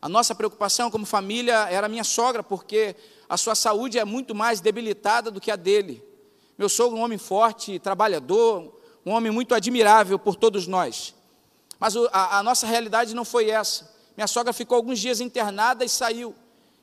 A 0.02 0.10
nossa 0.10 0.36
preocupação 0.36 0.92
como 0.92 1.06
família 1.06 1.70
era 1.70 1.88
minha 1.88 2.04
sogra, 2.04 2.44
porque 2.44 2.96
a 3.30 3.38
sua 3.38 3.56
saúde 3.56 3.98
é 3.98 4.06
muito 4.06 4.36
mais 4.36 4.60
debilitada 4.60 5.32
do 5.32 5.40
que 5.40 5.50
a 5.50 5.56
dele. 5.56 6.04
Meu 6.58 6.68
sogro, 6.68 6.98
um 6.98 7.02
homem 7.02 7.18
forte, 7.18 7.80
trabalhador, 7.80 8.80
um 9.06 9.12
homem 9.12 9.32
muito 9.32 9.56
admirável 9.56 10.20
por 10.20 10.36
todos 10.36 10.68
nós. 10.68 11.16
Mas 11.84 11.98
a, 12.14 12.38
a 12.38 12.44
nossa 12.44 12.66
realidade 12.66 13.14
não 13.14 13.26
foi 13.26 13.50
essa. 13.50 13.94
Minha 14.16 14.26
sogra 14.26 14.54
ficou 14.54 14.78
alguns 14.78 15.00
dias 15.00 15.20
internada 15.20 15.84
e 15.84 15.90
saiu. 15.90 16.34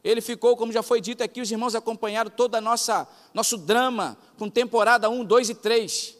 Ele 0.05 0.21
ficou, 0.21 0.55
como 0.59 0.71
já 0.71 0.83
foi 0.83 1.01
dito 1.01 1.25
aqui, 1.25 1.41
os 1.41 1.51
irmãos 1.51 1.75
acompanharam 1.75 2.31
todo 2.31 2.55
o 2.55 2.61
nosso 2.61 3.57
drama 3.57 4.19
com 4.39 4.51
temporada 4.51 5.09
1, 5.09 5.25
2 5.25 5.49
e 5.49 5.55
3. 5.55 6.17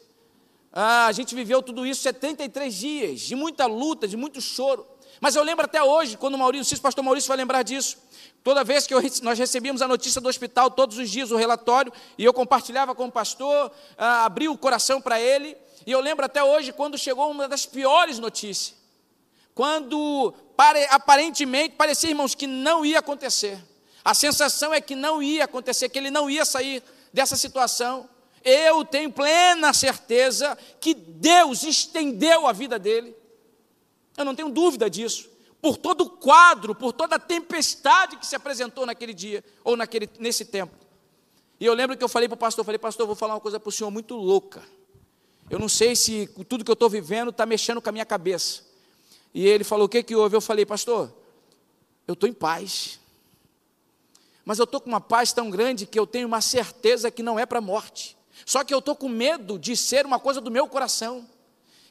Ah, 0.73 1.05
a 1.05 1.11
gente 1.11 1.35
viveu 1.35 1.61
tudo 1.61 1.85
isso 1.85 2.01
73 2.01 2.73
dias, 2.73 3.19
de 3.19 3.35
muita 3.35 3.67
luta, 3.67 4.07
de 4.07 4.17
muito 4.17 4.41
choro. 4.41 4.83
Mas 5.19 5.35
eu 5.35 5.43
lembro 5.43 5.65
até 5.65 5.83
hoje, 5.83 6.17
quando 6.17 6.33
o 6.33 6.39
Maurício, 6.39 6.75
o 6.75 6.81
pastor 6.81 7.03
Maurício 7.03 7.27
vai 7.27 7.37
lembrar 7.37 7.61
disso, 7.61 7.99
toda 8.43 8.63
vez 8.63 8.87
que 8.87 8.95
eu, 8.95 9.01
nós 9.21 9.37
recebíamos 9.37 9.83
a 9.83 9.87
notícia 9.87 10.19
do 10.19 10.27
hospital, 10.27 10.71
todos 10.71 10.97
os 10.97 11.07
dias 11.07 11.29
o 11.29 11.35
relatório, 11.35 11.93
e 12.17 12.25
eu 12.25 12.33
compartilhava 12.33 12.95
com 12.95 13.05
o 13.05 13.11
pastor, 13.11 13.71
ah, 13.95 14.25
abri 14.25 14.49
o 14.49 14.57
coração 14.57 14.99
para 14.99 15.21
ele, 15.21 15.55
e 15.85 15.91
eu 15.91 15.99
lembro 15.99 16.25
até 16.25 16.43
hoje 16.43 16.71
quando 16.71 16.97
chegou 16.97 17.29
uma 17.31 17.47
das 17.47 17.65
piores 17.65 18.19
notícias, 18.19 18.75
quando 19.53 20.33
pare, 20.55 20.85
aparentemente 20.89 21.75
parecia, 21.75 22.09
irmãos, 22.09 22.35
que 22.35 22.47
não 22.47 22.85
ia 22.85 22.99
acontecer. 22.99 23.61
A 24.03 24.13
sensação 24.13 24.73
é 24.73 24.81
que 24.81 24.95
não 24.95 25.21
ia 25.21 25.45
acontecer, 25.45 25.89
que 25.89 25.99
ele 25.99 26.09
não 26.09 26.29
ia 26.29 26.45
sair 26.45 26.83
dessa 27.13 27.35
situação. 27.35 28.09
Eu 28.43 28.83
tenho 28.83 29.11
plena 29.11 29.73
certeza 29.73 30.57
que 30.79 30.93
Deus 30.93 31.63
estendeu 31.63 32.47
a 32.47 32.51
vida 32.51 32.79
dele. 32.79 33.15
Eu 34.17 34.25
não 34.25 34.35
tenho 34.35 34.49
dúvida 34.49 34.89
disso. 34.89 35.29
Por 35.61 35.77
todo 35.77 36.01
o 36.01 36.09
quadro, 36.09 36.73
por 36.73 36.91
toda 36.91 37.17
a 37.17 37.19
tempestade 37.19 38.17
que 38.17 38.25
se 38.25 38.35
apresentou 38.35 38.85
naquele 38.85 39.13
dia, 39.13 39.43
ou 39.63 39.77
naquele, 39.77 40.09
nesse 40.17 40.45
tempo. 40.45 40.75
E 41.59 41.65
eu 41.65 41.75
lembro 41.75 41.95
que 41.95 42.03
eu 42.03 42.09
falei 42.09 42.27
para 42.27 42.35
o 42.35 42.39
pastor, 42.39 42.65
falei, 42.65 42.79
pastor, 42.79 43.05
vou 43.05 43.15
falar 43.15 43.35
uma 43.35 43.39
coisa 43.39 43.59
para 43.59 43.69
o 43.69 43.71
senhor 43.71 43.91
muito 43.91 44.15
louca. 44.15 44.63
Eu 45.51 45.59
não 45.59 45.67
sei 45.67 45.97
se 45.97 46.27
tudo 46.47 46.63
que 46.63 46.71
eu 46.71 46.75
estou 46.75 46.89
vivendo 46.89 47.29
está 47.29 47.45
mexendo 47.45 47.81
com 47.81 47.89
a 47.89 47.91
minha 47.91 48.05
cabeça. 48.05 48.61
E 49.33 49.45
ele 49.45 49.65
falou, 49.65 49.85
o 49.85 49.89
que, 49.89 50.01
que 50.01 50.15
houve? 50.15 50.33
Eu 50.33 50.39
falei, 50.39 50.65
pastor, 50.65 51.11
eu 52.07 52.13
estou 52.13 52.29
em 52.29 52.31
paz. 52.31 53.01
Mas 54.45 54.59
eu 54.59 54.63
estou 54.63 54.79
com 54.79 54.87
uma 54.87 55.01
paz 55.01 55.33
tão 55.33 55.49
grande 55.49 55.85
que 55.85 55.99
eu 55.99 56.07
tenho 56.07 56.25
uma 56.25 56.39
certeza 56.39 57.11
que 57.11 57.21
não 57.21 57.37
é 57.37 57.45
para 57.45 57.57
a 57.57 57.61
morte. 57.61 58.15
Só 58.45 58.63
que 58.63 58.73
eu 58.73 58.79
estou 58.79 58.95
com 58.95 59.09
medo 59.09 59.59
de 59.59 59.75
ser 59.75 60.05
uma 60.05 60.19
coisa 60.19 60.39
do 60.39 60.49
meu 60.49 60.69
coração. 60.69 61.27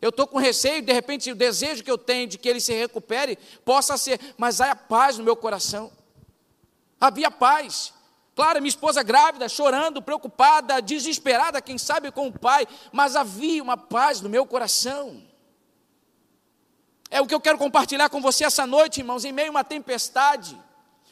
Eu 0.01 0.09
estou 0.09 0.27
com 0.27 0.39
receio, 0.39 0.81
de 0.81 0.95
repente, 0.95 1.31
o 1.31 1.35
desejo 1.35 1.85
que 1.85 1.91
eu 1.91 1.99
tenho 1.99 2.27
de 2.27 2.39
que 2.39 2.49
ele 2.49 2.63
se 2.63 2.73
recupere 2.73 3.39
possa 3.63 3.99
ser, 3.99 4.19
mas 4.39 4.63
há 4.63 4.75
paz 4.75 5.19
no 5.19 5.25
meu 5.25 5.37
coração. 5.37 5.93
Havia 6.99 7.31
paz. 7.31 7.93
Claro, 8.41 8.59
minha 8.59 8.71
esposa 8.71 9.03
grávida, 9.03 9.51
chorando, 9.51 10.01
preocupada, 10.01 10.81
desesperada, 10.81 11.61
quem 11.61 11.77
sabe 11.77 12.11
com 12.11 12.29
o 12.29 12.33
pai, 12.33 12.67
mas 12.91 13.15
havia 13.15 13.63
uma 13.63 13.77
paz 13.77 14.23
no 14.23 14.31
meu 14.31 14.47
coração. 14.47 15.23
É 17.11 17.21
o 17.21 17.27
que 17.27 17.35
eu 17.35 17.41
quero 17.41 17.59
compartilhar 17.59 18.09
com 18.09 18.19
você 18.19 18.45
essa 18.45 18.67
noite, 18.67 19.01
irmãos, 19.01 19.27
em 19.27 19.31
meio 19.31 19.49
a 19.49 19.51
uma 19.51 19.63
tempestade. 19.63 20.59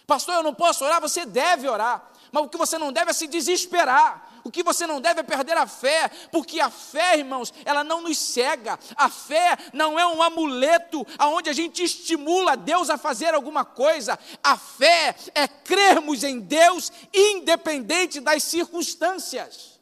Pastor, 0.07 0.37
eu 0.37 0.43
não 0.43 0.55
posso 0.55 0.87
orar, 0.87 1.03
você 1.03 1.27
deve 1.27 1.69
orar. 1.69 2.03
Mas 2.33 2.45
o 2.45 2.49
que 2.49 2.57
você 2.57 2.79
não 2.79 2.91
deve 2.91 3.11
é 3.11 3.13
se 3.13 3.27
desesperar. 3.27 4.27
O 4.45 4.51
que 4.51 4.63
você 4.63 4.87
não 4.87 5.01
deve 5.01 5.21
é 5.21 5.23
perder 5.23 5.57
a 5.57 5.67
fé, 5.67 6.09
porque 6.31 6.61
a 6.61 6.71
fé, 6.71 7.19
irmãos, 7.19 7.53
ela 7.65 7.83
não 7.83 8.01
nos 8.01 8.19
cega. 8.19 8.79
A 8.97 9.09
fé 9.09 9.57
não 9.73 9.99
é 9.99 10.07
um 10.07 10.23
amuleto 10.23 11.07
aonde 11.19 11.51
a 11.51 11.53
gente 11.53 11.83
estimula 11.83 12.57
Deus 12.57 12.91
a 12.91 12.99
fazer 12.99 13.35
alguma 13.35 13.65
coisa. 13.65 14.19
A 14.43 14.57
fé 14.57 15.15
é 15.35 15.47
crermos 15.47 16.25
em 16.25 16.41
Deus 16.41 16.91
independente 17.13 18.21
das 18.21 18.43
circunstâncias. 18.43 19.79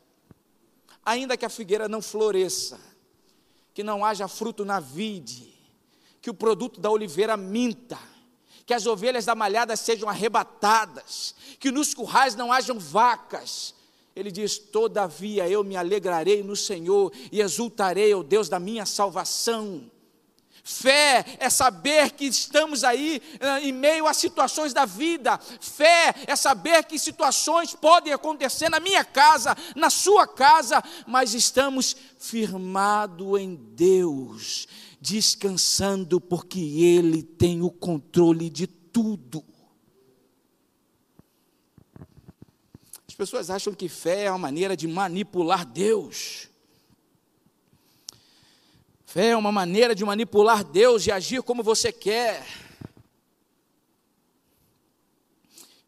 Ainda 1.04 1.36
que 1.36 1.44
a 1.44 1.50
figueira 1.50 1.88
não 1.88 2.02
floresça, 2.02 2.80
que 3.72 3.84
não 3.84 4.04
haja 4.04 4.26
fruto 4.26 4.64
na 4.64 4.80
vide, 4.80 5.54
que 6.20 6.30
o 6.30 6.34
produto 6.34 6.80
da 6.80 6.90
oliveira 6.90 7.36
minta, 7.36 7.98
que 8.66 8.74
as 8.74 8.84
ovelhas 8.84 9.24
da 9.24 9.34
malhada 9.36 9.76
sejam 9.76 10.08
arrebatadas, 10.08 11.36
que 11.60 11.70
nos 11.70 11.94
currais 11.94 12.34
não 12.34 12.50
hajam 12.50 12.80
vacas. 12.80 13.76
Ele 14.16 14.32
diz: 14.32 14.58
Todavia 14.58 15.46
eu 15.46 15.62
me 15.62 15.76
alegrarei 15.76 16.42
no 16.42 16.56
Senhor 16.56 17.12
e 17.30 17.42
exultarei 17.42 18.10
ao 18.12 18.22
Deus 18.22 18.48
da 18.48 18.58
minha 18.58 18.86
salvação. 18.86 19.90
Fé 20.64 21.24
é 21.38 21.48
saber 21.48 22.10
que 22.10 22.24
estamos 22.24 22.82
aí 22.82 23.22
uh, 23.34 23.64
em 23.64 23.70
meio 23.70 24.06
a 24.06 24.12
situações 24.12 24.72
da 24.72 24.84
vida. 24.84 25.38
Fé 25.60 26.12
é 26.26 26.34
saber 26.34 26.84
que 26.84 26.98
situações 26.98 27.72
podem 27.74 28.12
acontecer 28.12 28.68
na 28.68 28.80
minha 28.80 29.04
casa, 29.04 29.56
na 29.76 29.90
sua 29.90 30.26
casa, 30.26 30.82
mas 31.06 31.34
estamos 31.34 31.94
firmados 32.18 33.38
em 33.38 33.54
Deus 33.54 34.66
descansando, 34.98 36.20
porque 36.20 36.58
Ele 36.58 37.22
tem 37.22 37.62
o 37.62 37.70
controle 37.70 38.50
de 38.50 38.66
tudo. 38.66 39.44
Pessoas 43.16 43.50
acham 43.50 43.74
que 43.74 43.88
fé 43.88 44.24
é 44.24 44.30
uma 44.30 44.38
maneira 44.38 44.76
de 44.76 44.86
manipular 44.86 45.64
Deus. 45.64 46.48
Fé 49.04 49.28
é 49.28 49.36
uma 49.36 49.50
maneira 49.50 49.94
de 49.94 50.04
manipular 50.04 50.62
Deus 50.62 51.06
e 51.06 51.10
agir 51.10 51.42
como 51.42 51.62
você 51.62 51.90
quer. 51.90 52.46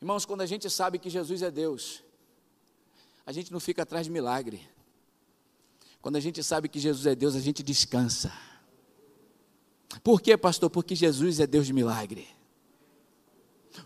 Irmãos, 0.00 0.24
quando 0.24 0.40
a 0.40 0.46
gente 0.46 0.70
sabe 0.70 0.98
que 0.98 1.10
Jesus 1.10 1.42
é 1.42 1.50
Deus, 1.50 2.02
a 3.26 3.32
gente 3.32 3.52
não 3.52 3.60
fica 3.60 3.82
atrás 3.82 4.06
de 4.06 4.12
milagre. 4.12 4.66
Quando 6.00 6.16
a 6.16 6.20
gente 6.20 6.42
sabe 6.42 6.68
que 6.68 6.78
Jesus 6.78 7.06
é 7.06 7.14
Deus, 7.14 7.34
a 7.34 7.40
gente 7.40 7.62
descansa. 7.62 8.32
Por 10.02 10.20
quê, 10.20 10.36
pastor? 10.36 10.70
Porque 10.70 10.94
Jesus 10.94 11.40
é 11.40 11.46
Deus 11.46 11.66
de 11.66 11.72
milagre. 11.72 12.37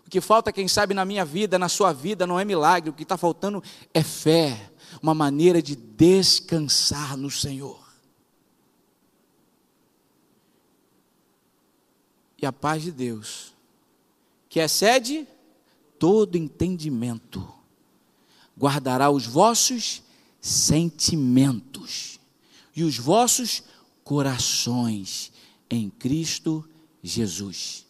O 0.06 0.10
que 0.10 0.20
falta, 0.20 0.52
quem 0.52 0.68
sabe, 0.68 0.94
na 0.94 1.04
minha 1.04 1.24
vida, 1.24 1.58
na 1.58 1.68
sua 1.68 1.92
vida, 1.92 2.26
não 2.26 2.38
é 2.38 2.44
milagre, 2.44 2.90
o 2.90 2.92
que 2.92 3.02
está 3.02 3.16
faltando 3.16 3.62
é 3.92 4.02
fé, 4.02 4.70
uma 5.02 5.14
maneira 5.14 5.62
de 5.62 5.76
descansar 5.76 7.16
no 7.16 7.30
Senhor. 7.30 7.80
E 12.40 12.46
a 12.46 12.52
paz 12.52 12.82
de 12.82 12.90
Deus, 12.90 13.54
que 14.48 14.58
excede 14.58 15.26
todo 15.98 16.36
entendimento, 16.36 17.48
guardará 18.58 19.10
os 19.10 19.26
vossos 19.26 20.02
sentimentos 20.40 22.18
e 22.74 22.82
os 22.82 22.98
vossos 22.98 23.62
corações 24.02 25.32
em 25.70 25.88
Cristo 25.88 26.68
Jesus. 27.02 27.86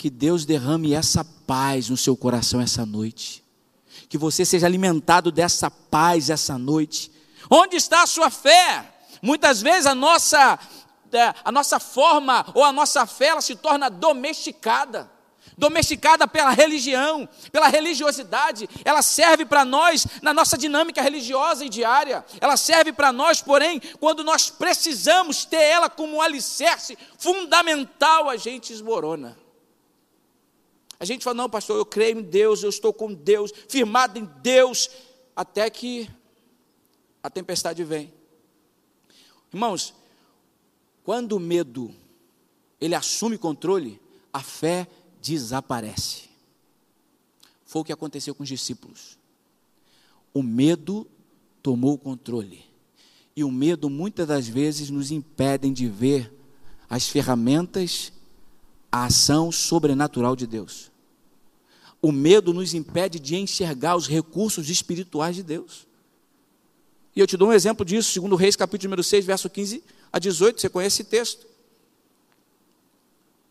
Que 0.00 0.08
Deus 0.08 0.46
derrame 0.46 0.94
essa 0.94 1.22
paz 1.22 1.90
no 1.90 1.96
seu 1.98 2.16
coração 2.16 2.58
essa 2.58 2.86
noite. 2.86 3.44
Que 4.08 4.16
você 4.16 4.46
seja 4.46 4.64
alimentado 4.64 5.30
dessa 5.30 5.70
paz 5.70 6.30
essa 6.30 6.56
noite. 6.56 7.12
Onde 7.50 7.76
está 7.76 8.04
a 8.04 8.06
sua 8.06 8.30
fé? 8.30 8.94
Muitas 9.20 9.60
vezes 9.60 9.84
a 9.84 9.94
nossa, 9.94 10.58
é, 11.12 11.34
a 11.44 11.52
nossa 11.52 11.78
forma 11.78 12.46
ou 12.54 12.64
a 12.64 12.72
nossa 12.72 13.04
fé 13.04 13.26
ela 13.26 13.42
se 13.42 13.54
torna 13.54 13.90
domesticada 13.90 15.10
domesticada 15.58 16.26
pela 16.26 16.52
religião, 16.52 17.28
pela 17.52 17.68
religiosidade. 17.68 18.66
Ela 18.82 19.02
serve 19.02 19.44
para 19.44 19.62
nós 19.66 20.06
na 20.22 20.32
nossa 20.32 20.56
dinâmica 20.56 21.02
religiosa 21.02 21.62
e 21.62 21.68
diária. 21.68 22.24
Ela 22.40 22.56
serve 22.56 22.90
para 22.94 23.12
nós, 23.12 23.42
porém, 23.42 23.78
quando 24.00 24.24
nós 24.24 24.48
precisamos 24.48 25.44
ter 25.44 25.60
ela 25.60 25.90
como 25.90 26.16
um 26.16 26.22
alicerce 26.22 26.96
fundamental, 27.18 28.30
a 28.30 28.38
gente 28.38 28.72
esmorona. 28.72 29.36
A 31.00 31.06
gente 31.06 31.24
fala, 31.24 31.34
não, 31.34 31.48
pastor, 31.48 31.78
eu 31.78 31.86
creio 31.86 32.18
em 32.18 32.22
Deus, 32.22 32.62
eu 32.62 32.68
estou 32.68 32.92
com 32.92 33.12
Deus, 33.12 33.50
firmado 33.68 34.18
em 34.18 34.26
Deus, 34.42 34.90
até 35.34 35.68
que 35.70 36.08
a 37.22 37.30
tempestade 37.30 37.82
vem. 37.82 38.12
Irmãos, 39.50 39.94
quando 41.02 41.32
o 41.32 41.40
medo 41.40 41.92
ele 42.78 42.94
assume 42.94 43.38
controle, 43.38 44.00
a 44.32 44.42
fé 44.42 44.86
desaparece. 45.20 46.28
Foi 47.64 47.82
o 47.82 47.84
que 47.84 47.92
aconteceu 47.92 48.34
com 48.34 48.42
os 48.42 48.48
discípulos. 48.48 49.18
O 50.32 50.42
medo 50.42 51.06
tomou 51.62 51.94
o 51.94 51.98
controle. 51.98 52.64
E 53.34 53.44
o 53.44 53.50
medo 53.50 53.88
muitas 53.88 54.26
das 54.26 54.48
vezes 54.48 54.90
nos 54.90 55.10
impede 55.10 55.70
de 55.70 55.86
ver 55.86 56.32
as 56.88 57.08
ferramentas, 57.08 58.12
a 58.90 59.04
ação 59.04 59.52
sobrenatural 59.52 60.34
de 60.34 60.46
Deus. 60.46 60.90
O 62.02 62.10
medo 62.12 62.52
nos 62.52 62.74
impede 62.74 63.18
de 63.18 63.36
enxergar 63.36 63.96
os 63.96 64.08
recursos 64.08 64.70
espirituais 64.70 65.36
de 65.36 65.42
Deus. 65.42 65.86
E 67.14 67.20
eu 67.20 67.26
te 67.26 67.36
dou 67.36 67.48
um 67.48 67.52
exemplo 67.52 67.84
disso, 67.84 68.10
segundo 68.10 68.36
Reis, 68.36 68.56
capítulo 68.56 68.88
número 68.88 69.02
6, 69.02 69.24
verso 69.24 69.50
15 69.50 69.82
a 70.12 70.18
18, 70.18 70.60
você 70.60 70.68
conhece 70.68 71.02
esse 71.02 71.10
texto 71.10 71.50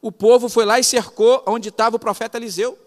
o 0.02 0.12
povo 0.12 0.48
foi 0.48 0.66
lá 0.66 0.80
e 0.80 0.84
cercou 0.84 1.44
onde 1.46 1.70
estava 1.70 1.98
o 1.98 2.00
profeta 2.00 2.38
Eliseu. 2.38 2.78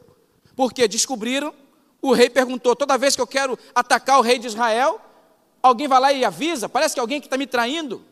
Porque 0.57 0.89
descobriram, 0.89 1.55
o 2.01 2.13
rei 2.13 2.31
perguntou: 2.31 2.75
toda 2.75 2.97
vez 2.97 3.15
que 3.15 3.23
eu 3.23 3.27
quero 3.27 3.59
atacar 3.75 4.19
o 4.19 4.23
rei 4.23 4.39
de 4.39 4.47
Israel, 4.47 5.01
alguém 5.63 5.89
vai 5.89 6.01
lá 6.01 6.13
e 6.13 6.25
avisa, 6.25 6.69
parece 6.69 6.95
que 6.95 7.01
alguém 7.01 7.21
que 7.21 7.27
está 7.27 7.37
me 7.37 7.47
traindo. 7.47 8.03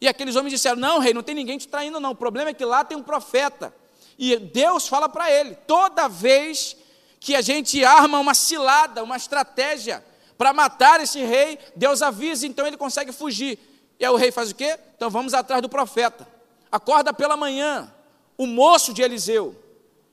E 0.00 0.08
aqueles 0.08 0.36
homens 0.36 0.52
disseram: 0.52 0.76
Não, 0.76 0.98
rei, 0.98 1.14
não 1.14 1.22
tem 1.22 1.34
ninguém 1.34 1.58
te 1.58 1.68
traindo, 1.68 1.98
não. 1.98 2.10
O 2.10 2.16
problema 2.16 2.50
é 2.50 2.54
que 2.54 2.64
lá 2.64 2.84
tem 2.84 2.96
um 2.96 3.02
profeta. 3.02 3.74
E 4.18 4.36
Deus 4.36 4.88
fala 4.88 5.08
para 5.08 5.30
ele: 5.30 5.54
toda 5.66 6.08
vez 6.08 6.76
que 7.18 7.36
a 7.36 7.40
gente 7.40 7.84
arma 7.84 8.18
uma 8.18 8.34
cilada, 8.34 9.02
uma 9.02 9.16
estratégia 9.16 10.04
para 10.36 10.52
matar 10.52 11.00
esse 11.00 11.22
rei, 11.22 11.58
Deus 11.76 12.02
avisa, 12.02 12.46
então 12.46 12.66
ele 12.66 12.76
consegue 12.76 13.12
fugir. 13.12 13.58
E 13.98 14.04
aí 14.04 14.10
o 14.10 14.16
rei 14.16 14.32
faz 14.32 14.50
o 14.50 14.54
quê? 14.54 14.78
Então 14.96 15.08
vamos 15.08 15.34
atrás 15.34 15.62
do 15.62 15.68
profeta. 15.68 16.26
Acorda 16.70 17.12
pela 17.12 17.36
manhã, 17.36 17.92
o 18.36 18.46
moço 18.46 18.92
de 18.92 19.02
Eliseu, 19.02 19.54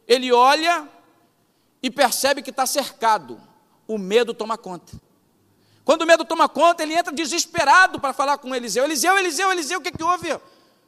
ele 0.07 0.31
olha 0.31 0.88
e 1.81 1.89
percebe 1.89 2.41
que 2.41 2.51
está 2.51 2.65
cercado. 2.65 3.41
O 3.88 3.97
medo 3.97 4.33
toma 4.33 4.57
conta. 4.57 4.93
Quando 5.83 6.03
o 6.03 6.05
medo 6.05 6.23
toma 6.23 6.47
conta, 6.47 6.83
ele 6.83 6.93
entra 6.93 7.12
desesperado 7.12 7.99
para 7.99 8.13
falar 8.13 8.38
com 8.38 8.53
Eliseu. 8.53 8.83
Eliseu, 8.83 9.17
Eliseu, 9.17 9.51
Eliseu, 9.51 9.79
o 9.79 9.81
que, 9.81 9.91
que 9.91 10.03
houve? 10.03 10.39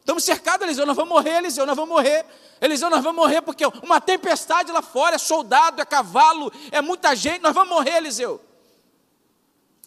Estamos 0.01 0.23
cercados, 0.23 0.65
Eliseu, 0.65 0.85
nós 0.85 0.95
vamos 0.95 1.13
morrer, 1.13 1.37
Eliseu, 1.37 1.65
nós 1.65 1.75
vamos 1.75 1.93
morrer. 1.95 2.25
Eliseu, 2.59 2.89
nós 2.89 3.03
vamos 3.03 3.21
morrer 3.21 3.41
porque 3.41 3.63
uma 3.83 4.01
tempestade 4.01 4.71
lá 4.71 4.81
fora, 4.81 5.15
é 5.15 5.19
soldado, 5.19 5.79
é 5.79 5.85
cavalo, 5.85 6.51
é 6.71 6.81
muita 6.81 7.15
gente, 7.15 7.41
nós 7.41 7.53
vamos 7.53 7.69
morrer, 7.69 7.97
Eliseu. 7.97 8.41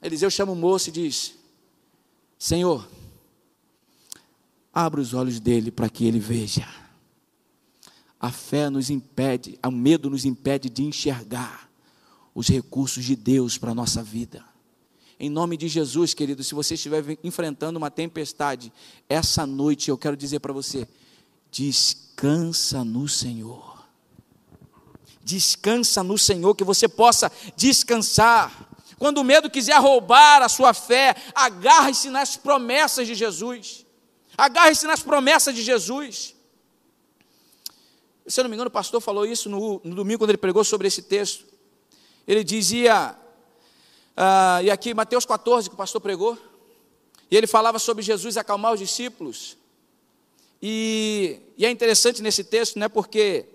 Eliseu 0.01 0.31
chama 0.31 0.53
o 0.53 0.57
moço 0.57 0.89
e 0.89 0.93
diz: 0.93 1.35
Senhor, 2.39 2.89
abra 4.73 5.01
os 5.01 5.15
olhos 5.15 5.41
dele 5.41 5.71
para 5.71 5.89
que 5.89 6.07
ele 6.07 6.21
veja. 6.21 6.67
A 8.21 8.31
fé 8.31 8.71
nos 8.71 8.91
impede, 8.91 9.59
o 9.67 9.71
medo 9.71 10.09
nos 10.09 10.25
impede 10.25 10.71
de 10.71 10.85
enxergar 10.85 11.69
os 12.33 12.49
recursos 12.49 13.05
de 13.05 13.17
Deus 13.17 13.59
para 13.59 13.73
a 13.73 13.75
nossa 13.75 14.03
vida. 14.03 14.45
Em 15.25 15.31
nome 15.31 15.57
de 15.57 15.69
Jesus, 15.69 16.13
querido, 16.13 16.45
se 16.45 16.55
você 16.55 16.75
estiver 16.75 17.03
enfrentando 17.25 17.79
uma 17.79 17.91
tempestade, 17.91 18.71
essa 19.09 19.47
noite 19.47 19.89
eu 19.89 19.97
quero 19.97 20.19
dizer 20.19 20.41
para 20.41 20.53
você: 20.53 20.87
descansa 21.51 22.85
no 22.85 23.09
Senhor. 23.09 23.83
Descansa 25.23 26.03
no 26.03 26.19
Senhor, 26.19 26.55
que 26.55 26.63
você 26.63 26.87
possa 26.87 27.33
descansar. 27.57 28.69
Quando 28.99 29.17
o 29.17 29.25
medo 29.25 29.49
quiser 29.49 29.81
roubar 29.81 30.43
a 30.43 30.49
sua 30.51 30.75
fé, 30.75 31.17
agarre-se 31.35 32.11
nas 32.11 32.37
promessas 32.37 33.07
de 33.07 33.15
Jesus. 33.15 33.87
Agarre-se 34.37 34.87
nas 34.87 35.03
promessas 35.03 35.55
de 35.55 35.63
Jesus. 35.63 36.35
Se 38.27 38.41
eu 38.41 38.45
não 38.45 38.51
me 38.51 38.57
engano, 38.57 38.69
o 38.69 38.71
pastor 38.71 39.01
falou 39.01 39.25
isso 39.25 39.49
no, 39.49 39.81
no 39.83 39.95
domingo, 39.95 40.19
quando 40.19 40.33
ele 40.33 40.37
pregou 40.37 40.63
sobre 40.63 40.87
esse 40.87 41.01
texto. 41.01 41.47
Ele 42.29 42.45
dizia, 42.45 43.17
ah, 44.17 44.61
e 44.63 44.71
aqui 44.71 44.95
Mateus 44.95 45.25
14, 45.27 45.69
que 45.69 45.75
o 45.75 45.79
pastor 45.79 46.01
pregou, 46.01 46.39
e 47.31 47.37
ele 47.37 47.47
falava 47.47 47.79
sobre 47.79 48.03
Jesus 48.03 48.37
acalmar 48.37 48.73
os 48.73 48.81
discípulos. 48.81 49.57
E, 50.63 51.41
e 51.57 51.67
é 51.67 51.71
interessante 51.71 52.23
nesse 52.23 52.45
texto, 52.45 52.79
né, 52.79 52.89
porque 52.89 53.47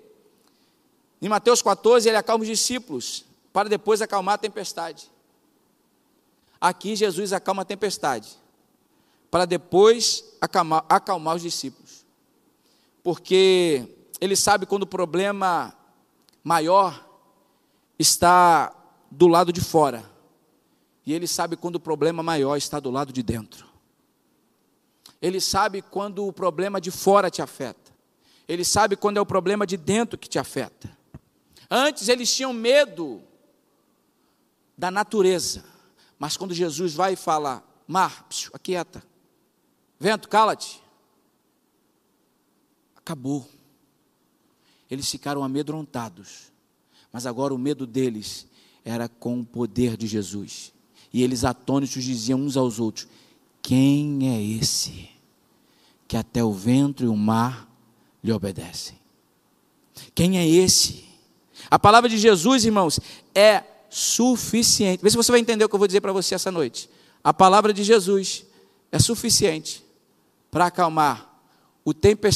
em 1.22 1.30
Mateus 1.30 1.62
14 1.62 2.08
ele 2.08 2.18
acalma 2.18 2.44
os 2.44 2.48
discípulos 2.48 3.26
para 3.52 3.70
depois 3.70 4.02
acalmar 4.02 4.36
a 4.36 4.38
tempestade. 4.38 5.10
Aqui 6.60 6.96
Jesus 6.96 7.32
acalma 7.32 7.62
a 7.62 7.66
tempestade 7.66 8.38
para 9.32 9.46
depois 9.46 10.26
acalmar, 10.42 10.84
acalmar 10.90 11.36
os 11.36 11.42
discípulos. 11.42 12.06
Porque 13.04 13.88
ele 14.20 14.36
sabe 14.36 14.66
quando 14.66 14.84
o 14.84 14.88
problema 14.88 15.74
maior 16.44 17.08
está 17.98 18.76
do 19.10 19.28
lado 19.28 19.54
de 19.54 19.62
fora. 19.62 20.09
E 21.06 21.14
ele 21.14 21.28
sabe 21.28 21.56
quando 21.56 21.76
o 21.76 21.80
problema 21.80 22.22
maior 22.22 22.56
está 22.56 22.80
do 22.80 22.92
lado 22.92 23.12
de 23.12 23.24
dentro. 23.24 23.68
Ele 25.22 25.42
sabe 25.42 25.82
quando 25.82 26.26
o 26.26 26.34
problema 26.34 26.80
de 26.80 26.92
fora 26.92 27.30
te 27.30 27.42
afeta. 27.42 27.92
Ele 28.48 28.64
sabe 28.64 28.96
quando 28.96 29.18
é 29.18 29.22
o 29.22 29.26
problema 29.26 29.66
de 29.66 29.78
dentro 29.78 30.18
que 30.18 30.30
te 30.30 30.40
afeta. 30.40 30.90
Antes 31.70 32.08
eles 32.08 32.34
tinham 32.34 32.54
medo 32.54 33.22
da 34.78 34.90
natureza. 34.90 35.64
Mas 36.18 36.36
quando 36.36 36.54
Jesus 36.54 36.94
vai 36.94 37.14
e 37.14 37.18
fala, 37.18 37.64
mar, 37.88 38.24
psiu, 38.28 38.52
aquieta. 38.54 39.04
Vento, 40.00 40.28
cala-te. 40.28 40.82
Acabou. 42.96 43.48
Eles 44.90 45.10
ficaram 45.10 45.44
amedrontados. 45.44 46.52
Mas 47.12 47.26
agora 47.26 47.54
o 47.54 47.58
medo 47.58 47.86
deles 47.86 48.48
era 48.84 49.08
com 49.08 49.40
o 49.42 49.46
poder 49.46 49.98
de 49.98 50.08
Jesus. 50.08 50.74
E 51.14 51.24
eles 51.24 51.44
atônitos 51.44 52.04
diziam 52.04 52.40
uns 52.40 52.56
aos 52.56 52.80
outros: 52.80 53.08
Quem 53.62 54.30
é 54.30 54.42
esse 54.42 55.10
que 56.08 56.18
até 56.18 56.44
o 56.44 56.52
vento 56.52 57.04
e 57.04 57.08
o 57.08 57.16
mar 57.16 57.68
lhe 58.24 58.32
obedecem? 58.32 58.98
Quem 60.16 60.38
é 60.38 60.48
esse? 60.48 61.06
A 61.70 61.78
palavra 61.78 62.10
de 62.10 62.18
Jesus, 62.18 62.66
irmãos, 62.66 63.00
é 63.34 63.64
suficiente. 63.90 65.04
Vê 65.04 65.10
se 65.10 65.18
você 65.18 65.32
vai 65.32 65.42
entender 65.42 65.66
o 65.66 65.70
que 65.70 65.76
eu 65.76 65.80
vou 65.80 65.88
dizer 65.88 66.02
para 66.02 66.14
você 66.14 66.36
essa 66.36 66.52
noite. 66.52 66.90
A 67.24 67.34
palavra 67.34 67.74
de 67.74 67.84
Jesus 67.84 68.46
é 68.92 69.00
suficiente 69.00 69.84
para 70.50 70.68
acalmar 70.68 71.28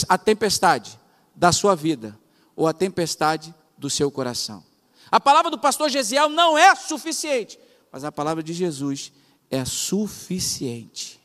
a 0.10 0.18
tempestade 0.18 1.00
da 1.36 1.52
sua 1.52 1.76
vida 1.76 2.18
ou 2.56 2.68
a 2.68 2.74
tempestade 2.74 3.54
do 3.78 3.90
seu 3.90 4.10
coração. 4.12 4.64
A 5.12 5.20
palavra 5.20 5.52
do 5.52 5.60
pastor 5.60 5.90
Gesiel 5.90 6.30
não 6.30 6.58
é 6.58 6.74
suficiente, 6.76 7.60
mas 7.94 8.04
a 8.04 8.12
palavra 8.12 8.42
de 8.42 8.54
Jesus 8.54 9.14
é 9.52 9.64
suficiente. 9.64 11.22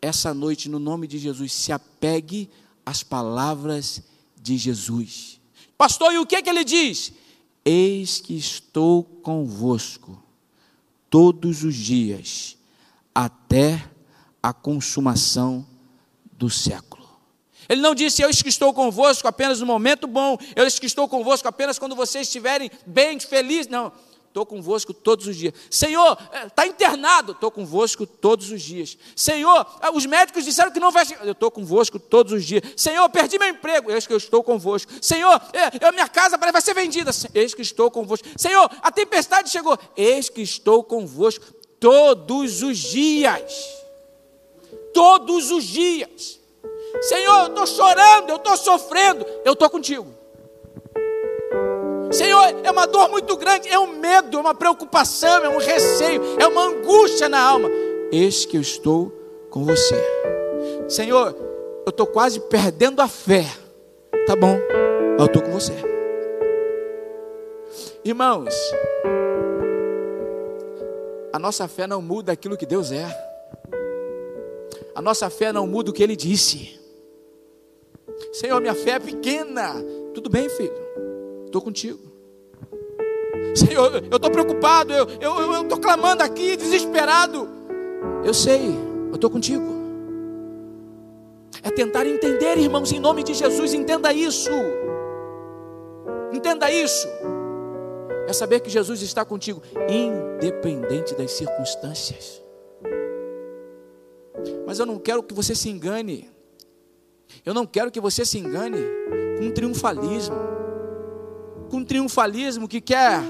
Essa 0.00 0.32
noite, 0.32 0.70
no 0.70 0.78
nome 0.78 1.06
de 1.06 1.18
Jesus, 1.18 1.52
se 1.52 1.70
apegue 1.70 2.48
às 2.86 3.02
palavras 3.02 4.02
de 4.40 4.56
Jesus. 4.56 5.38
Pastor, 5.76 6.14
e 6.14 6.18
o 6.18 6.24
que, 6.24 6.40
que 6.40 6.48
ele 6.48 6.64
diz? 6.64 7.12
Eis 7.62 8.22
que 8.22 8.38
estou 8.38 9.04
convosco 9.04 10.22
todos 11.10 11.62
os 11.62 11.74
dias, 11.74 12.56
até 13.14 13.86
a 14.42 14.54
consumação 14.54 15.66
do 16.32 16.48
século. 16.48 17.06
Ele 17.68 17.82
não 17.82 17.94
disse, 17.94 18.22
eu 18.22 18.30
que 18.30 18.48
estou 18.48 18.72
convosco 18.72 19.28
apenas 19.28 19.60
no 19.60 19.66
momento 19.66 20.06
bom, 20.06 20.38
eu 20.56 20.66
que 20.70 20.86
estou 20.86 21.06
convosco 21.06 21.46
apenas 21.46 21.78
quando 21.78 21.94
vocês 21.94 22.26
estiverem 22.26 22.70
bem, 22.86 23.20
felizes. 23.20 23.68
Não, 23.68 23.92
estou 24.38 24.46
convosco 24.46 24.94
todos 24.94 25.26
os 25.26 25.36
dias. 25.36 25.52
Senhor, 25.70 26.16
está 26.46 26.64
eh, 26.64 26.68
internado, 26.68 27.32
estou 27.32 27.50
convosco 27.50 28.06
todos 28.06 28.50
os 28.50 28.62
dias. 28.62 28.96
Senhor, 29.16 29.66
eh, 29.82 29.90
os 29.90 30.06
médicos 30.06 30.44
disseram 30.44 30.70
que 30.70 30.78
não 30.78 30.92
vai 30.92 31.04
chegar, 31.04 31.26
eu 31.26 31.32
estou 31.32 31.50
convosco 31.50 31.98
todos 31.98 32.32
os 32.32 32.44
dias. 32.44 32.62
Senhor, 32.76 33.08
perdi 33.08 33.38
meu 33.38 33.48
emprego, 33.48 33.90
eis 33.90 34.06
que 34.06 34.12
eu 34.12 34.16
estou 34.16 34.42
convosco. 34.42 34.92
Senhor, 35.02 35.40
é, 35.52 35.92
minha 35.92 36.08
casa 36.08 36.36
vai 36.36 36.60
ser 36.60 36.74
vendida, 36.74 37.10
eis 37.34 37.54
que 37.54 37.62
estou 37.62 37.90
convosco. 37.90 38.28
Senhor, 38.36 38.70
a 38.80 38.92
tempestade 38.92 39.50
chegou, 39.50 39.76
eis 39.96 40.28
que 40.28 40.42
estou 40.42 40.84
convosco 40.84 41.44
todos 41.80 42.62
os 42.62 42.78
dias. 42.78 43.76
Todos 44.94 45.50
os 45.50 45.64
dias. 45.64 46.38
Senhor, 47.02 47.42
eu 47.42 47.46
estou 47.48 47.66
chorando, 47.66 48.30
eu 48.30 48.36
estou 48.36 48.56
sofrendo, 48.56 49.26
eu 49.44 49.52
estou 49.52 49.68
contigo. 49.68 50.17
Senhor, 52.18 52.42
é 52.64 52.70
uma 52.72 52.84
dor 52.84 53.08
muito 53.10 53.36
grande, 53.36 53.68
é 53.68 53.78
um 53.78 53.96
medo, 53.96 54.38
é 54.38 54.40
uma 54.40 54.52
preocupação, 54.52 55.44
é 55.44 55.48
um 55.48 55.58
receio, 55.58 56.20
é 56.40 56.48
uma 56.48 56.62
angústia 56.62 57.28
na 57.28 57.40
alma. 57.40 57.68
Eis 58.10 58.44
que 58.44 58.56
eu 58.56 58.60
estou 58.60 59.12
com 59.50 59.64
você. 59.64 59.94
Senhor, 60.88 61.32
eu 61.86 61.90
estou 61.90 62.08
quase 62.08 62.40
perdendo 62.40 63.00
a 63.00 63.06
fé. 63.06 63.44
Tá 64.26 64.34
bom, 64.34 64.58
eu 65.16 65.26
estou 65.26 65.40
com 65.40 65.52
você. 65.52 65.74
Irmãos, 68.04 68.52
a 71.32 71.38
nossa 71.38 71.68
fé 71.68 71.86
não 71.86 72.02
muda 72.02 72.32
aquilo 72.32 72.56
que 72.56 72.66
Deus 72.66 72.90
é. 72.90 73.06
A 74.92 75.00
nossa 75.00 75.30
fé 75.30 75.52
não 75.52 75.68
muda 75.68 75.90
o 75.90 75.94
que 75.94 76.02
Ele 76.02 76.16
disse. 76.16 76.80
Senhor, 78.32 78.60
minha 78.60 78.74
fé 78.74 78.92
é 78.92 78.98
pequena. 78.98 79.74
Tudo 80.12 80.28
bem, 80.28 80.48
filho. 80.48 80.74
Estou 81.46 81.62
contigo. 81.62 82.07
Senhor, 83.58 84.02
eu 84.10 84.16
estou 84.16 84.30
preocupado, 84.30 84.92
eu 84.92 85.62
estou 85.62 85.78
clamando 85.78 86.22
aqui, 86.22 86.56
desesperado. 86.56 87.48
Eu 88.24 88.32
sei, 88.32 88.68
eu 89.08 89.14
estou 89.14 89.28
contigo. 89.30 89.78
É 91.62 91.70
tentar 91.70 92.06
entender, 92.06 92.58
irmãos, 92.58 92.92
em 92.92 93.00
nome 93.00 93.22
de 93.22 93.34
Jesus, 93.34 93.74
entenda 93.74 94.12
isso. 94.12 94.50
Entenda 96.32 96.70
isso. 96.70 97.08
É 98.26 98.32
saber 98.32 98.60
que 98.60 98.70
Jesus 98.70 99.02
está 99.02 99.24
contigo, 99.24 99.62
independente 99.88 101.14
das 101.14 101.32
circunstâncias. 101.32 102.42
Mas 104.66 104.78
eu 104.78 104.86
não 104.86 104.98
quero 104.98 105.22
que 105.22 105.34
você 105.34 105.54
se 105.54 105.68
engane. 105.68 106.30
Eu 107.44 107.54
não 107.54 107.66
quero 107.66 107.90
que 107.90 108.00
você 108.00 108.24
se 108.24 108.38
engane 108.38 108.78
com 109.38 109.46
um 109.46 109.50
triunfalismo 109.50 110.58
com 111.68 111.84
triunfalismo 111.84 112.66
que 112.66 112.80
quer 112.80 113.20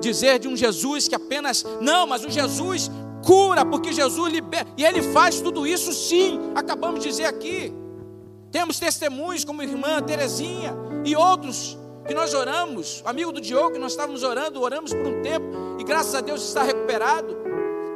dizer 0.00 0.38
de 0.38 0.48
um 0.48 0.56
Jesus 0.56 1.08
que 1.08 1.14
apenas, 1.14 1.64
não, 1.80 2.06
mas 2.06 2.24
o 2.24 2.30
Jesus 2.30 2.90
cura, 3.24 3.64
porque 3.64 3.92
Jesus 3.92 4.32
liberta, 4.32 4.70
e 4.76 4.84
ele 4.84 5.02
faz 5.02 5.40
tudo 5.40 5.66
isso 5.66 5.92
sim, 5.92 6.38
acabamos 6.54 7.00
de 7.00 7.08
dizer 7.08 7.24
aqui. 7.24 7.72
Temos 8.52 8.78
testemunhos 8.78 9.44
como 9.44 9.62
irmã 9.62 10.00
Terezinha 10.02 10.74
e 11.04 11.16
outros 11.16 11.76
que 12.06 12.14
nós 12.14 12.32
oramos, 12.34 13.02
amigo 13.04 13.32
do 13.32 13.40
Diogo, 13.40 13.72
que 13.72 13.78
nós 13.78 13.92
estávamos 13.92 14.22
orando, 14.22 14.60
oramos 14.60 14.94
por 14.94 15.06
um 15.06 15.22
tempo 15.22 15.46
e 15.78 15.84
graças 15.84 16.14
a 16.14 16.20
Deus 16.20 16.42
está 16.46 16.62
recuperado. 16.62 17.36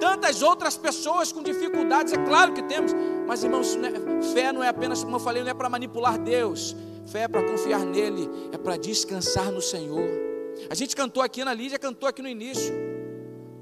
Tantas 0.00 0.42
outras 0.42 0.76
pessoas 0.76 1.30
com 1.30 1.42
dificuldades, 1.42 2.12
é 2.12 2.16
claro 2.16 2.52
que 2.52 2.62
temos, 2.62 2.92
mas 3.26 3.44
irmãos, 3.44 3.76
não 3.76 3.86
é, 3.86 4.22
fé 4.34 4.52
não 4.52 4.64
é 4.64 4.68
apenas, 4.68 5.04
como 5.04 5.16
eu 5.16 5.20
falei, 5.20 5.42
não 5.42 5.50
é 5.50 5.54
para 5.54 5.68
manipular 5.68 6.18
Deus, 6.18 6.74
Fé 7.10 7.22
é 7.22 7.28
para 7.28 7.42
confiar 7.42 7.84
nele, 7.84 8.30
é 8.52 8.56
para 8.56 8.76
descansar 8.76 9.50
no 9.50 9.60
Senhor. 9.60 10.29
A 10.68 10.74
gente 10.74 10.94
cantou 10.94 11.22
aqui, 11.22 11.40
Ana 11.40 11.54
Lídia 11.54 11.78
cantou 11.78 12.08
aqui 12.08 12.22
no 12.22 12.28
início. 12.28 12.74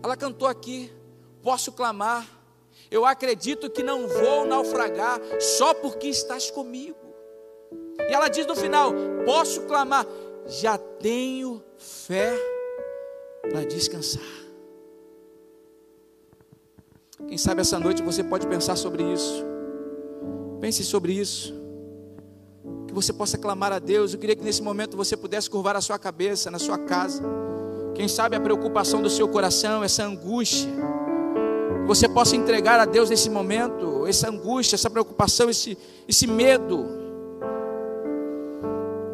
Ela 0.03 0.17
cantou 0.17 0.49
aqui, 0.49 0.91
posso 1.43 1.73
clamar. 1.73 2.27
Eu 2.91 3.05
acredito 3.05 3.71
que 3.71 3.83
não 3.83 4.07
vou 4.09 4.47
naufragar 4.47 5.21
só 5.41 5.75
porque 5.75 6.07
estás 6.09 6.51
comigo. 6.51 6.97
E 8.09 8.15
ela 8.15 8.29
diz 8.29 8.47
no 8.47 8.57
final: 8.57 8.93
posso 9.25 9.63
clamar, 9.63 10.07
já 10.47 10.79
tenho 10.79 11.63
fé 11.77 12.35
para 13.43 13.65
descansar. 13.65 14.23
Quem 17.27 17.37
sabe 17.37 17.61
essa 17.61 17.79
noite 17.79 18.03
você 18.03 18.23
pode 18.23 18.47
pensar 18.47 18.77
sobre 18.77 19.03
isso. 19.03 19.45
Pense 20.61 20.85
sobre 20.85 21.13
isso 21.13 21.58
você 23.03 23.13
possa 23.13 23.38
clamar 23.38 23.73
a 23.73 23.79
Deus. 23.79 24.13
Eu 24.13 24.19
queria 24.19 24.35
que 24.35 24.42
nesse 24.42 24.61
momento 24.61 24.96
você 24.96 25.17
pudesse 25.17 25.49
curvar 25.49 25.77
a 25.77 25.81
sua 25.81 25.99
cabeça 25.99 26.51
na 26.51 26.59
sua 26.59 26.77
casa. 26.79 27.23
Quem 27.94 28.09
sabe 28.09 28.37
a 28.37 28.40
preocupação 28.40 29.01
do 29.01 29.09
seu 29.09 29.29
coração, 29.29 29.83
essa 29.85 30.05
angústia, 30.05 30.69
você 31.87 32.09
possa 32.09 32.37
entregar 32.37 32.79
a 32.81 32.85
Deus 32.85 33.09
nesse 33.09 33.31
momento, 33.31 34.07
essa 34.07 34.29
angústia, 34.29 34.75
essa 34.75 34.90
preocupação, 34.90 35.49
esse, 35.49 35.79
esse 36.09 36.27
medo. 36.27 36.87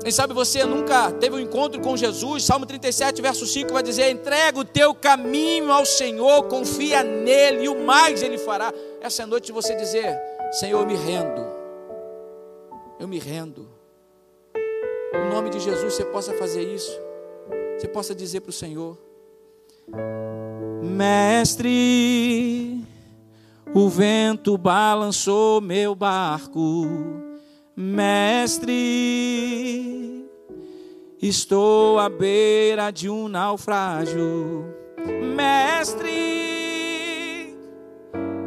Quem 0.03 0.11
sabe 0.11 0.35
você 0.35 0.65
nunca 0.65 1.11
teve 1.13 1.37
um 1.37 1.41
encontro 1.41 1.81
com 1.81 1.97
Jesus, 1.97 2.45
Salmo 2.45 2.67
37, 2.67 3.23
verso 3.23 3.47
5 3.47 3.73
vai 3.73 3.83
dizer: 3.83 4.11
entrega 4.11 4.59
o 4.59 4.65
teu 4.65 4.95
caminho 4.95 5.71
ao 5.71 5.87
Senhor, 5.87 6.43
confia 6.45 7.03
nele, 7.03 7.65
e 7.65 7.69
o 7.69 7.85
mais 7.85 8.23
ele 8.23 8.39
fará. 8.39 8.73
Essa 9.01 9.27
noite 9.27 9.53
você 9.53 9.75
dizer: 9.75 10.19
Senhor, 10.53 10.87
me 10.87 10.95
rendo 10.95 11.54
eu 12.99 13.09
me 13.09 13.19
rendo. 13.19 13.69
Em 15.15 15.33
nome 15.33 15.51
de 15.51 15.61
Jesus, 15.61 15.95
você 15.95 16.05
possa 16.05 16.33
fazer 16.35 16.63
isso. 16.63 16.93
Você 17.79 17.89
possa 17.89 18.15
dizer 18.15 18.41
para 18.41 18.51
o 18.51 18.53
Senhor: 18.53 18.99
Mestre, 20.83 22.85
O 23.75 23.89
vento 23.89 24.57
balançou 24.57 25.61
meu 25.61 25.95
barco, 25.95 26.87
mestre. 27.77 28.73
Estou 31.21 31.99
à 31.99 32.09
beira 32.09 32.91
de 32.91 33.09
um 33.09 33.29
naufrágio, 33.29 34.65
mestre. 35.35 36.15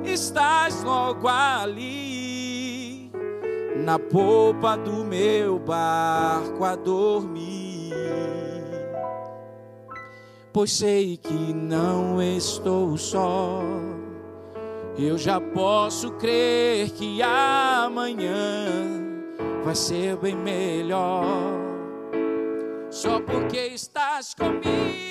Estás 0.05 0.83
logo 0.83 1.27
ali, 1.27 2.26
na 3.87 3.97
polpa 3.97 4.75
do 4.75 5.05
meu 5.05 5.57
barco 5.57 6.61
a 6.65 6.75
dormir. 6.75 7.93
Pois 10.51 10.73
sei 10.73 11.15
que 11.15 11.53
não 11.53 12.21
estou 12.21 12.97
só 12.97 13.61
eu 14.97 15.17
já 15.17 15.39
posso 15.39 16.11
crer 16.13 16.89
que 16.89 17.21
amanhã 17.21 18.67
vai 19.63 19.75
ser 19.75 20.17
bem 20.17 20.35
melhor. 20.35 21.23
Só 22.89 23.21
porque 23.21 23.57
estás 23.67 24.33
comigo, 24.33 25.06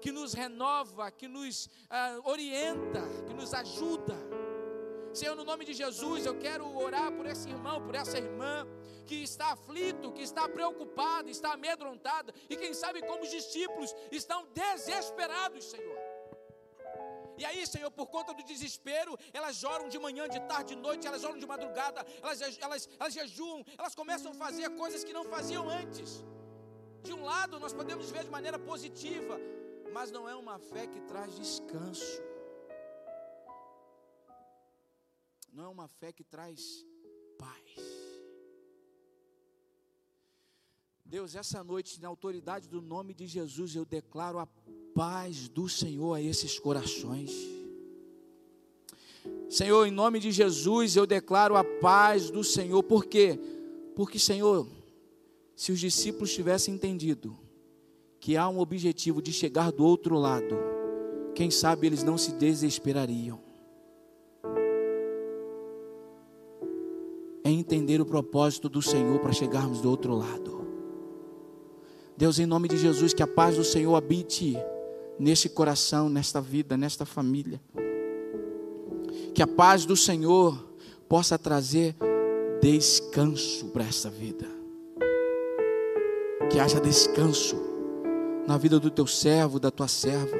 que 0.00 0.12
nos 0.12 0.32
renova, 0.32 1.10
que 1.10 1.28
nos 1.28 1.68
ah, 1.90 2.18
orienta, 2.24 3.02
que 3.26 3.34
nos 3.34 3.52
ajuda. 3.52 4.16
Senhor, 5.12 5.34
no 5.34 5.44
nome 5.44 5.64
de 5.64 5.74
Jesus, 5.74 6.26
eu 6.26 6.38
quero 6.38 6.76
orar 6.76 7.10
por 7.12 7.26
esse 7.26 7.48
irmão, 7.48 7.84
por 7.84 7.94
essa 7.94 8.18
irmã 8.18 8.66
que 9.06 9.16
está 9.22 9.52
aflito, 9.52 10.12
que 10.12 10.22
está 10.22 10.48
preocupado, 10.48 11.30
está 11.30 11.52
amedrontado 11.52 12.32
e 12.48 12.56
quem 12.56 12.74
sabe 12.74 13.00
como 13.02 13.22
os 13.22 13.30
discípulos 13.30 13.94
estão 14.12 14.46
desesperados, 14.54 15.64
Senhor. 15.64 15.97
E 17.38 17.44
aí, 17.44 17.64
Senhor, 17.66 17.90
por 17.90 18.06
conta 18.06 18.34
do 18.34 18.42
desespero, 18.42 19.16
elas 19.32 19.62
oram 19.62 19.88
de 19.88 19.98
manhã, 19.98 20.28
de 20.28 20.40
tarde, 20.40 20.74
de 20.74 20.80
noite, 20.80 21.06
elas 21.06 21.22
oram 21.22 21.38
de 21.38 21.46
madrugada, 21.46 22.04
elas, 22.22 22.40
elas, 22.58 22.88
elas 22.98 23.14
jejuam, 23.14 23.64
elas 23.78 23.94
começam 23.94 24.32
a 24.32 24.34
fazer 24.34 24.68
coisas 24.70 25.04
que 25.04 25.12
não 25.12 25.24
faziam 25.24 25.68
antes. 25.68 26.24
De 27.02 27.12
um 27.12 27.22
lado, 27.22 27.60
nós 27.60 27.72
podemos 27.72 28.10
ver 28.10 28.24
de 28.24 28.30
maneira 28.30 28.58
positiva, 28.58 29.38
mas 29.92 30.10
não 30.10 30.28
é 30.28 30.34
uma 30.34 30.58
fé 30.58 30.86
que 30.86 31.00
traz 31.02 31.34
descanso. 31.36 32.22
Não 35.52 35.64
é 35.64 35.68
uma 35.68 35.88
fé 35.88 36.12
que 36.12 36.24
traz 36.24 36.84
paz. 37.38 37.74
Deus, 41.04 41.34
essa 41.34 41.64
noite, 41.64 42.00
na 42.02 42.08
autoridade 42.08 42.68
do 42.68 42.82
nome 42.82 43.14
de 43.14 43.26
Jesus, 43.26 43.74
eu 43.74 43.84
declaro 43.84 44.38
a 44.38 44.46
paz 44.94 45.48
do 45.48 45.68
Senhor 45.68 46.14
a 46.14 46.22
esses 46.22 46.58
corações. 46.58 47.30
Senhor, 49.48 49.86
em 49.86 49.90
nome 49.90 50.20
de 50.20 50.30
Jesus, 50.30 50.96
eu 50.96 51.06
declaro 51.06 51.56
a 51.56 51.64
paz 51.64 52.30
do 52.30 52.44
Senhor. 52.44 52.82
Por 52.82 53.06
quê? 53.06 53.38
Porque, 53.94 54.18
Senhor, 54.18 54.66
se 55.56 55.72
os 55.72 55.80
discípulos 55.80 56.32
tivessem 56.32 56.74
entendido 56.74 57.36
que 58.20 58.36
há 58.36 58.48
um 58.48 58.58
objetivo 58.58 59.22
de 59.22 59.32
chegar 59.32 59.72
do 59.72 59.84
outro 59.84 60.18
lado, 60.18 60.56
quem 61.34 61.50
sabe 61.50 61.86
eles 61.86 62.02
não 62.02 62.18
se 62.18 62.32
desesperariam. 62.32 63.40
É 67.42 67.50
entender 67.50 68.00
o 68.00 68.06
propósito 68.06 68.68
do 68.68 68.82
Senhor 68.82 69.18
para 69.20 69.32
chegarmos 69.32 69.80
do 69.80 69.88
outro 69.88 70.14
lado. 70.14 70.66
Deus, 72.16 72.38
em 72.38 72.46
nome 72.46 72.68
de 72.68 72.76
Jesus, 72.76 73.14
que 73.14 73.22
a 73.22 73.26
paz 73.26 73.56
do 73.56 73.64
Senhor 73.64 73.94
habite 73.94 74.56
nesse 75.18 75.48
coração, 75.48 76.08
nesta 76.08 76.40
vida, 76.40 76.76
nesta 76.76 77.04
família. 77.04 77.60
Que 79.34 79.42
a 79.42 79.46
paz 79.46 79.84
do 79.84 79.96
Senhor 79.96 80.68
possa 81.08 81.38
trazer 81.38 81.96
descanso 82.60 83.66
para 83.66 83.84
essa 83.84 84.10
vida. 84.10 84.46
Que 86.50 86.58
haja 86.58 86.80
descanso 86.80 87.56
na 88.46 88.56
vida 88.56 88.80
do 88.80 88.90
teu 88.90 89.06
servo, 89.06 89.60
da 89.60 89.70
tua 89.70 89.88
serva. 89.88 90.36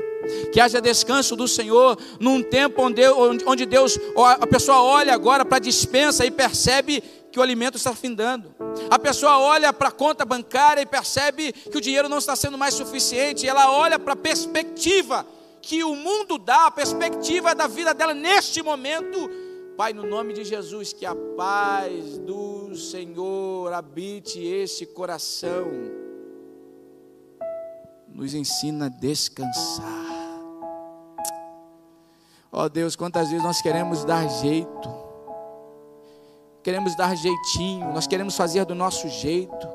Que 0.53 0.61
haja 0.61 0.81
descanso 0.81 1.35
do 1.37 1.49
Senhor 1.49 1.99
num 2.21 2.43
tempo 2.43 2.83
onde 2.83 3.67
Deus, 3.67 3.99
a 4.17 4.47
pessoa 4.47 4.83
olha 4.83 5.13
agora 5.13 5.45
para 5.45 5.57
a 5.57 5.61
dispensa 5.61 6.25
e 6.25 6.31
percebe 6.31 7.03
que 7.39 7.41
o 7.41 7.45
alimento 7.45 7.77
está 7.77 7.95
findando. 7.95 8.53
A 8.91 8.99
pessoa 8.99 9.39
olha 9.39 9.73
para 9.73 9.91
a 9.91 9.93
conta 9.93 10.25
bancária 10.25 10.83
e 10.83 10.87
percebe 10.87 11.53
que 11.53 11.79
o 11.79 11.81
dinheiro 11.81 12.09
não 12.09 12.19
está 12.19 12.35
sendo 12.35 12.59
mais 12.59 12.75
suficiente. 12.75 13.47
Ela 13.47 13.71
olha 13.71 13.97
para 13.97 14.15
a 14.15 14.17
perspectiva 14.17 15.25
que 15.63 15.85
o 15.85 15.95
mundo 15.95 16.37
dá, 16.37 16.67
a 16.67 16.71
perspectiva 16.73 17.55
da 17.55 17.69
vida 17.69 17.95
dela 17.95 18.13
neste 18.13 18.61
momento. 18.61 19.31
Pai, 19.77 19.93
no 19.93 20.05
nome 20.05 20.33
de 20.33 20.43
Jesus, 20.43 20.93
que 20.93 21.07
a 21.07 21.15
paz 21.37 22.19
do 22.19 22.75
Senhor 22.75 23.73
habite 23.73 24.41
esse 24.41 24.85
coração 24.87 25.69
nos 28.13 28.35
ensina 28.35 28.87
a 28.87 28.89
descansar. 28.89 29.87
Ó 32.51 32.65
oh 32.65 32.69
Deus, 32.69 32.97
quantas 32.97 33.29
vezes 33.29 33.45
nós 33.45 33.63
queremos 33.63 34.05
dar 34.05 34.27
jeito, 34.27 35.08
queremos 36.69 36.95
dar 36.95 37.17
jeitinho, 37.17 37.95
nós 37.95 38.07
queremos 38.07 38.37
fazer 38.37 38.67
do 38.67 38.75
nosso 38.75 39.09
jeito. 39.09 39.67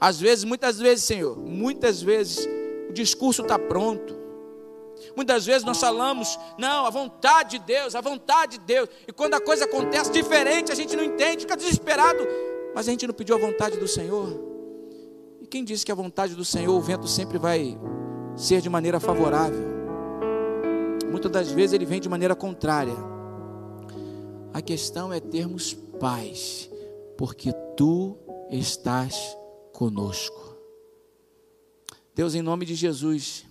Às 0.00 0.18
vezes, 0.18 0.42
muitas 0.42 0.80
vezes, 0.80 1.04
Senhor, 1.04 1.38
muitas 1.38 2.02
vezes 2.02 2.48
o 2.90 2.92
discurso 2.92 3.42
está 3.42 3.56
pronto. 3.56 4.12
Muitas 5.14 5.46
vezes 5.46 5.62
nós 5.62 5.78
falamos, 5.78 6.36
não, 6.58 6.84
a 6.84 6.90
vontade 6.90 7.60
de 7.60 7.64
Deus, 7.64 7.94
a 7.94 8.00
vontade 8.00 8.58
de 8.58 8.64
Deus. 8.64 8.88
E 9.06 9.12
quando 9.12 9.34
a 9.34 9.40
coisa 9.40 9.66
acontece 9.66 10.10
diferente, 10.10 10.72
a 10.72 10.74
gente 10.74 10.96
não 10.96 11.04
entende, 11.04 11.42
fica 11.42 11.56
desesperado. 11.56 12.26
Mas 12.74 12.88
a 12.88 12.90
gente 12.90 13.06
não 13.06 13.14
pediu 13.14 13.36
a 13.36 13.38
vontade 13.38 13.78
do 13.78 13.86
Senhor. 13.86 14.36
E 15.40 15.46
quem 15.46 15.62
disse 15.62 15.86
que 15.86 15.92
a 15.92 15.94
vontade 15.94 16.34
do 16.34 16.44
Senhor, 16.44 16.76
o 16.76 16.80
vento 16.80 17.06
sempre 17.06 17.38
vai 17.38 17.78
ser 18.34 18.60
de 18.60 18.68
maneira 18.68 18.98
favorável? 18.98 19.62
Muitas 21.08 21.30
das 21.30 21.52
vezes 21.52 21.72
ele 21.72 21.86
vem 21.86 22.00
de 22.00 22.08
maneira 22.08 22.34
contrária. 22.34 22.96
A 24.52 24.60
questão 24.60 25.12
é 25.12 25.20
termos 25.20 25.83
paz, 25.98 26.70
porque 27.16 27.52
tu 27.76 28.16
estás 28.50 29.36
conosco. 29.72 30.54
Deus, 32.14 32.34
em 32.34 32.42
nome 32.42 32.64
de 32.64 32.74
Jesus, 32.74 33.44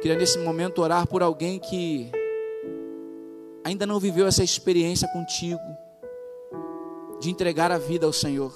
queria 0.00 0.16
nesse 0.16 0.38
momento 0.38 0.80
orar 0.80 1.06
por 1.06 1.22
alguém 1.22 1.58
que 1.58 2.10
ainda 3.62 3.86
não 3.86 3.98
viveu 3.98 4.26
essa 4.26 4.42
experiência 4.42 5.08
contigo, 5.08 5.60
de 7.20 7.30
entregar 7.30 7.70
a 7.70 7.78
vida 7.78 8.06
ao 8.06 8.12
Senhor. 8.12 8.52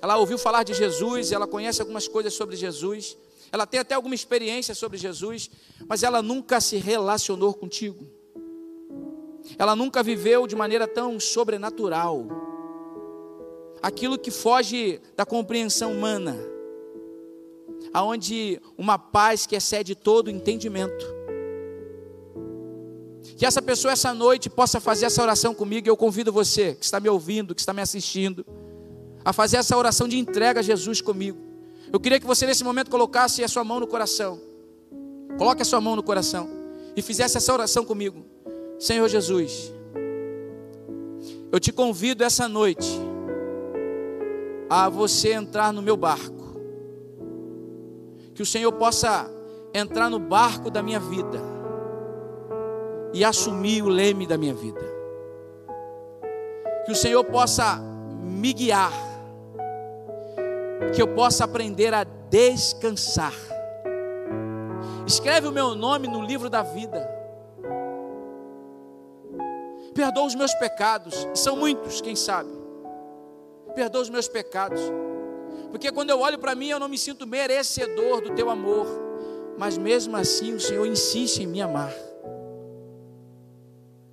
Ela 0.00 0.16
ouviu 0.16 0.38
falar 0.38 0.62
de 0.64 0.74
Jesus, 0.74 1.32
ela 1.32 1.46
conhece 1.46 1.80
algumas 1.80 2.08
coisas 2.08 2.34
sobre 2.34 2.56
Jesus, 2.56 3.16
ela 3.52 3.66
tem 3.66 3.78
até 3.78 3.94
alguma 3.94 4.14
experiência 4.14 4.74
sobre 4.74 4.96
Jesus, 4.96 5.50
mas 5.86 6.02
ela 6.02 6.22
nunca 6.22 6.60
se 6.60 6.76
relacionou 6.78 7.52
contigo. 7.52 8.21
Ela 9.58 9.74
nunca 9.76 10.02
viveu 10.02 10.46
de 10.46 10.56
maneira 10.56 10.86
tão 10.86 11.18
sobrenatural. 11.18 12.26
Aquilo 13.82 14.18
que 14.18 14.30
foge 14.30 15.00
da 15.16 15.26
compreensão 15.26 15.92
humana. 15.92 16.36
Aonde 17.92 18.60
uma 18.78 18.98
paz 18.98 19.46
que 19.46 19.56
excede 19.56 19.94
todo 19.94 20.30
entendimento. 20.30 21.04
Que 23.36 23.46
essa 23.46 23.60
pessoa 23.60 23.92
essa 23.92 24.14
noite 24.14 24.48
possa 24.48 24.80
fazer 24.80 25.06
essa 25.06 25.22
oração 25.22 25.54
comigo. 25.54 25.88
Eu 25.88 25.96
convido 25.96 26.32
você 26.32 26.74
que 26.74 26.84
está 26.84 27.00
me 27.00 27.08
ouvindo, 27.08 27.54
que 27.54 27.60
está 27.60 27.72
me 27.72 27.82
assistindo 27.82 28.44
a 29.24 29.32
fazer 29.32 29.56
essa 29.56 29.76
oração 29.76 30.08
de 30.08 30.18
entrega 30.18 30.60
a 30.60 30.62
Jesus 30.62 31.00
comigo. 31.00 31.38
Eu 31.92 32.00
queria 32.00 32.18
que 32.18 32.26
você 32.26 32.46
nesse 32.46 32.64
momento 32.64 32.90
colocasse 32.90 33.44
a 33.44 33.48
sua 33.48 33.62
mão 33.62 33.78
no 33.78 33.86
coração. 33.86 34.40
Coloque 35.38 35.62
a 35.62 35.64
sua 35.64 35.80
mão 35.80 35.96
no 35.96 36.02
coração 36.02 36.48
e 36.96 37.02
fizesse 37.02 37.36
essa 37.36 37.52
oração 37.52 37.84
comigo. 37.84 38.24
Senhor 38.82 39.08
Jesus, 39.08 39.72
eu 41.52 41.60
te 41.60 41.72
convido 41.72 42.24
essa 42.24 42.48
noite 42.48 43.00
a 44.68 44.88
você 44.88 45.34
entrar 45.34 45.72
no 45.72 45.80
meu 45.80 45.96
barco. 45.96 46.56
Que 48.34 48.42
o 48.42 48.46
Senhor 48.46 48.72
possa 48.72 49.30
entrar 49.72 50.10
no 50.10 50.18
barco 50.18 50.68
da 50.68 50.82
minha 50.82 50.98
vida 50.98 51.38
e 53.14 53.24
assumir 53.24 53.84
o 53.84 53.88
leme 53.88 54.26
da 54.26 54.36
minha 54.36 54.52
vida. 54.52 54.82
Que 56.84 56.90
o 56.90 56.96
Senhor 56.96 57.22
possa 57.22 57.78
me 58.20 58.52
guiar, 58.52 58.92
que 60.92 61.00
eu 61.00 61.06
possa 61.06 61.44
aprender 61.44 61.94
a 61.94 62.02
descansar. 62.02 63.34
Escreve 65.06 65.46
o 65.46 65.52
meu 65.52 65.76
nome 65.76 66.08
no 66.08 66.20
livro 66.20 66.50
da 66.50 66.62
vida. 66.62 67.21
Perdoa 69.94 70.24
os 70.24 70.34
meus 70.34 70.54
pecados, 70.54 71.26
são 71.34 71.56
muitos, 71.56 72.00
quem 72.00 72.16
sabe. 72.16 72.50
Perdoa 73.74 74.02
os 74.02 74.10
meus 74.10 74.28
pecados. 74.28 74.80
Porque 75.70 75.90
quando 75.90 76.10
eu 76.10 76.20
olho 76.20 76.38
para 76.38 76.54
mim, 76.54 76.68
eu 76.68 76.78
não 76.78 76.88
me 76.88 76.98
sinto 76.98 77.26
merecedor 77.26 78.20
do 78.20 78.34
teu 78.34 78.50
amor, 78.50 78.86
mas 79.58 79.76
mesmo 79.76 80.16
assim 80.16 80.54
o 80.54 80.60
Senhor 80.60 80.86
insiste 80.86 81.42
em 81.42 81.46
me 81.46 81.60
amar. 81.60 81.92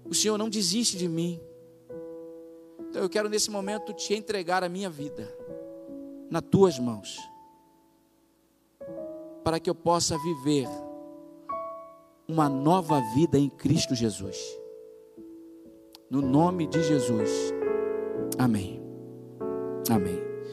O 0.06 0.14
Senhor 0.14 0.38
não 0.38 0.50
desiste 0.50 0.98
de 0.98 1.08
mim. 1.08 1.40
Então 2.90 3.02
eu 3.02 3.10
quero 3.10 3.30
nesse 3.30 3.52
momento 3.52 3.94
te 3.94 4.14
entregar 4.14 4.64
a 4.64 4.70
minha 4.70 4.90
vida 4.90 5.34
nas 6.30 6.42
tuas 6.42 6.80
mãos, 6.80 7.20
para 9.44 9.60
que 9.60 9.70
eu 9.70 9.76
possa 9.76 10.18
viver 10.18 10.68
uma 12.28 12.48
nova 12.48 13.02
vida 13.16 13.38
em 13.38 13.50
Cristo 13.50 13.96
Jesus. 13.96 14.38
No 16.12 16.24
nome 16.24 16.66
de 16.66 16.82
Jesus. 16.82 17.54
Amém. 18.40 18.82
Amém. 19.92 20.29